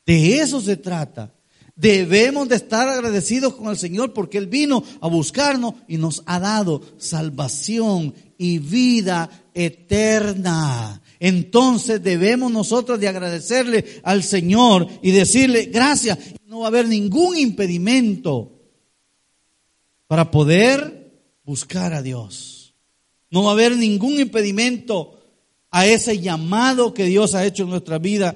De 0.06 0.38
eso 0.38 0.60
se 0.60 0.76
trata. 0.76 1.35
Debemos 1.76 2.48
de 2.48 2.56
estar 2.56 2.88
agradecidos 2.88 3.54
con 3.54 3.68
el 3.68 3.76
Señor 3.76 4.14
porque 4.14 4.38
Él 4.38 4.46
vino 4.46 4.82
a 5.02 5.08
buscarnos 5.08 5.74
y 5.86 5.98
nos 5.98 6.22
ha 6.24 6.40
dado 6.40 6.80
salvación 6.96 8.14
y 8.38 8.58
vida 8.58 9.28
eterna. 9.52 11.02
Entonces 11.20 12.02
debemos 12.02 12.50
nosotros 12.50 12.98
de 12.98 13.08
agradecerle 13.08 13.84
al 14.04 14.22
Señor 14.22 14.88
y 15.02 15.10
decirle 15.10 15.66
gracias. 15.66 16.18
No 16.46 16.60
va 16.60 16.66
a 16.66 16.68
haber 16.68 16.88
ningún 16.88 17.36
impedimento 17.36 18.52
para 20.06 20.30
poder 20.30 21.12
buscar 21.44 21.92
a 21.92 22.00
Dios. 22.00 22.74
No 23.30 23.42
va 23.42 23.50
a 23.50 23.52
haber 23.52 23.76
ningún 23.76 24.18
impedimento 24.18 25.20
a 25.70 25.86
ese 25.86 26.20
llamado 26.20 26.94
que 26.94 27.04
Dios 27.04 27.34
ha 27.34 27.44
hecho 27.44 27.64
en 27.64 27.70
nuestra 27.70 27.98
vida 27.98 28.34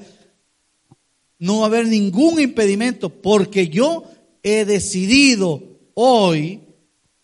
no 1.41 1.59
va 1.59 1.65
a 1.65 1.67
haber 1.67 1.89
ningún 1.89 2.39
impedimento 2.39 3.09
porque 3.09 3.69
yo 3.69 4.05
he 4.43 4.65
decidido 4.65 5.63
hoy 5.95 6.61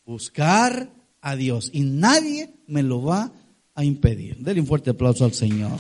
buscar 0.04 0.90
a 1.20 1.36
Dios 1.36 1.70
y 1.72 1.80
nadie 1.80 2.54
me 2.66 2.82
lo 2.82 3.02
va 3.02 3.30
a 3.74 3.84
impedir. 3.84 4.38
Denle 4.38 4.62
un 4.62 4.66
fuerte 4.66 4.90
aplauso 4.90 5.24
al 5.24 5.34
Señor. 5.34 5.78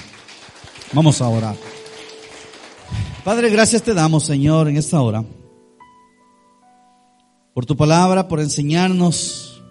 Vamos 0.92 1.20
a 1.20 1.28
orar. 1.28 1.56
Padre, 3.24 3.48
gracias 3.48 3.82
te 3.82 3.94
damos, 3.94 4.24
Señor, 4.24 4.68
en 4.68 4.76
esta 4.76 5.00
hora. 5.00 5.24
Por 7.54 7.64
tu 7.64 7.74
palabra, 7.74 8.28
por 8.28 8.38
enseñarnos 8.38 9.62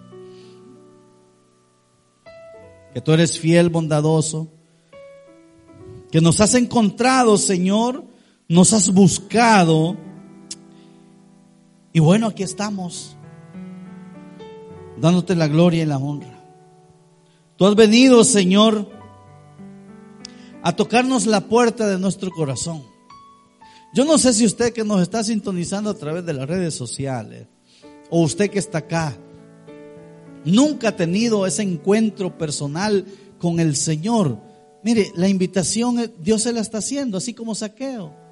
que 2.92 3.00
tú 3.00 3.12
eres 3.12 3.38
fiel, 3.38 3.68
bondadoso, 3.68 4.48
que 6.10 6.20
nos 6.20 6.40
has 6.40 6.54
encontrado, 6.54 7.38
Señor, 7.38 8.04
nos 8.48 8.72
has 8.72 8.92
buscado. 8.92 9.96
Y 11.92 12.00
bueno, 12.00 12.26
aquí 12.26 12.42
estamos, 12.42 13.16
dándote 15.00 15.34
la 15.34 15.48
gloria 15.48 15.82
y 15.82 15.86
la 15.86 15.98
honra. 15.98 16.44
Tú 17.56 17.66
has 17.66 17.74
venido, 17.74 18.22
Señor, 18.22 18.90
a 20.62 20.76
tocarnos 20.76 21.26
la 21.26 21.48
puerta 21.48 21.88
de 21.88 21.98
nuestro 21.98 22.30
corazón. 22.30 22.82
Yo 23.94 24.04
no 24.04 24.18
sé 24.18 24.34
si 24.34 24.44
usted 24.44 24.74
que 24.74 24.84
nos 24.84 25.00
está 25.00 25.24
sintonizando 25.24 25.88
a 25.88 25.94
través 25.94 26.26
de 26.26 26.34
las 26.34 26.46
redes 26.46 26.74
sociales 26.74 27.46
o 28.10 28.20
usted 28.20 28.50
que 28.50 28.58
está 28.58 28.78
acá, 28.78 29.16
nunca 30.44 30.88
ha 30.88 30.96
tenido 30.96 31.46
ese 31.46 31.62
encuentro 31.62 32.36
personal 32.36 33.06
con 33.38 33.58
el 33.58 33.74
Señor. 33.74 34.38
Mire, 34.84 35.12
la 35.16 35.28
invitación 35.28 36.12
Dios 36.20 36.42
se 36.42 36.52
la 36.52 36.60
está 36.60 36.78
haciendo, 36.78 37.16
así 37.16 37.32
como 37.32 37.54
saqueo. 37.54 38.25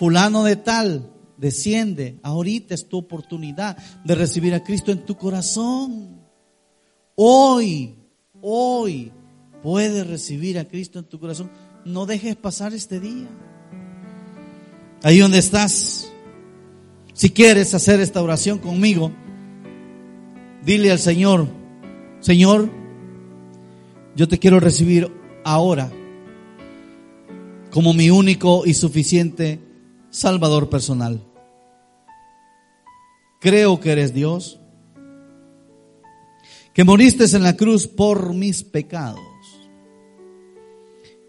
Fulano 0.00 0.44
de 0.44 0.56
tal, 0.56 1.12
desciende. 1.36 2.18
Ahorita 2.22 2.72
es 2.72 2.88
tu 2.88 2.96
oportunidad 2.96 3.76
de 4.02 4.14
recibir 4.14 4.54
a 4.54 4.64
Cristo 4.64 4.92
en 4.92 5.04
tu 5.04 5.14
corazón. 5.14 6.22
Hoy, 7.16 7.96
hoy 8.40 9.12
puedes 9.62 10.06
recibir 10.06 10.58
a 10.58 10.64
Cristo 10.64 10.98
en 10.98 11.04
tu 11.04 11.20
corazón. 11.20 11.50
No 11.84 12.06
dejes 12.06 12.34
pasar 12.34 12.72
este 12.72 12.98
día. 12.98 13.28
Ahí 15.02 15.18
donde 15.18 15.36
estás, 15.36 16.10
si 17.12 17.28
quieres 17.28 17.74
hacer 17.74 18.00
esta 18.00 18.22
oración 18.22 18.58
conmigo, 18.58 19.12
dile 20.64 20.92
al 20.92 20.98
Señor, 20.98 21.46
Señor, 22.20 22.70
yo 24.16 24.26
te 24.28 24.38
quiero 24.38 24.60
recibir 24.60 25.12
ahora 25.44 25.92
como 27.70 27.92
mi 27.92 28.08
único 28.08 28.62
y 28.64 28.72
suficiente 28.72 29.68
Salvador 30.10 30.68
personal. 30.68 31.24
Creo 33.40 33.80
que 33.80 33.92
eres 33.92 34.12
Dios, 34.12 34.60
que 36.74 36.84
moriste 36.84 37.24
en 37.34 37.42
la 37.42 37.56
cruz 37.56 37.86
por 37.86 38.34
mis 38.34 38.62
pecados 38.62 39.20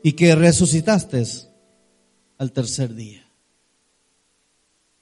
y 0.03 0.13
que 0.13 0.35
resucitaste 0.35 1.23
al 2.37 2.51
tercer 2.51 2.93
día. 2.95 3.25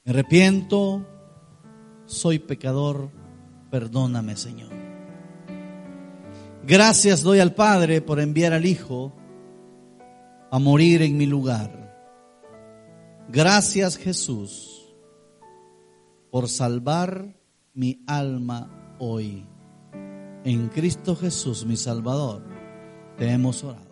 Me 0.04 0.12
arrepiento, 0.12 1.06
soy 2.06 2.38
pecador, 2.38 3.10
perdóname 3.70 4.36
Señor. 4.36 4.70
Gracias 6.66 7.22
doy 7.22 7.40
al 7.40 7.54
Padre 7.54 8.02
por 8.02 8.20
enviar 8.20 8.52
al 8.52 8.66
Hijo 8.66 9.12
a 10.50 10.58
morir 10.58 11.02
en 11.02 11.16
mi 11.16 11.26
lugar. 11.26 11.79
Gracias 13.32 13.96
Jesús 13.96 14.92
por 16.32 16.48
salvar 16.48 17.40
mi 17.74 18.02
alma 18.08 18.96
hoy. 18.98 19.46
En 20.42 20.68
Cristo 20.68 21.14
Jesús, 21.14 21.64
mi 21.64 21.76
Salvador, 21.76 22.42
te 23.16 23.30
hemos 23.30 23.62
orado. 23.62 23.89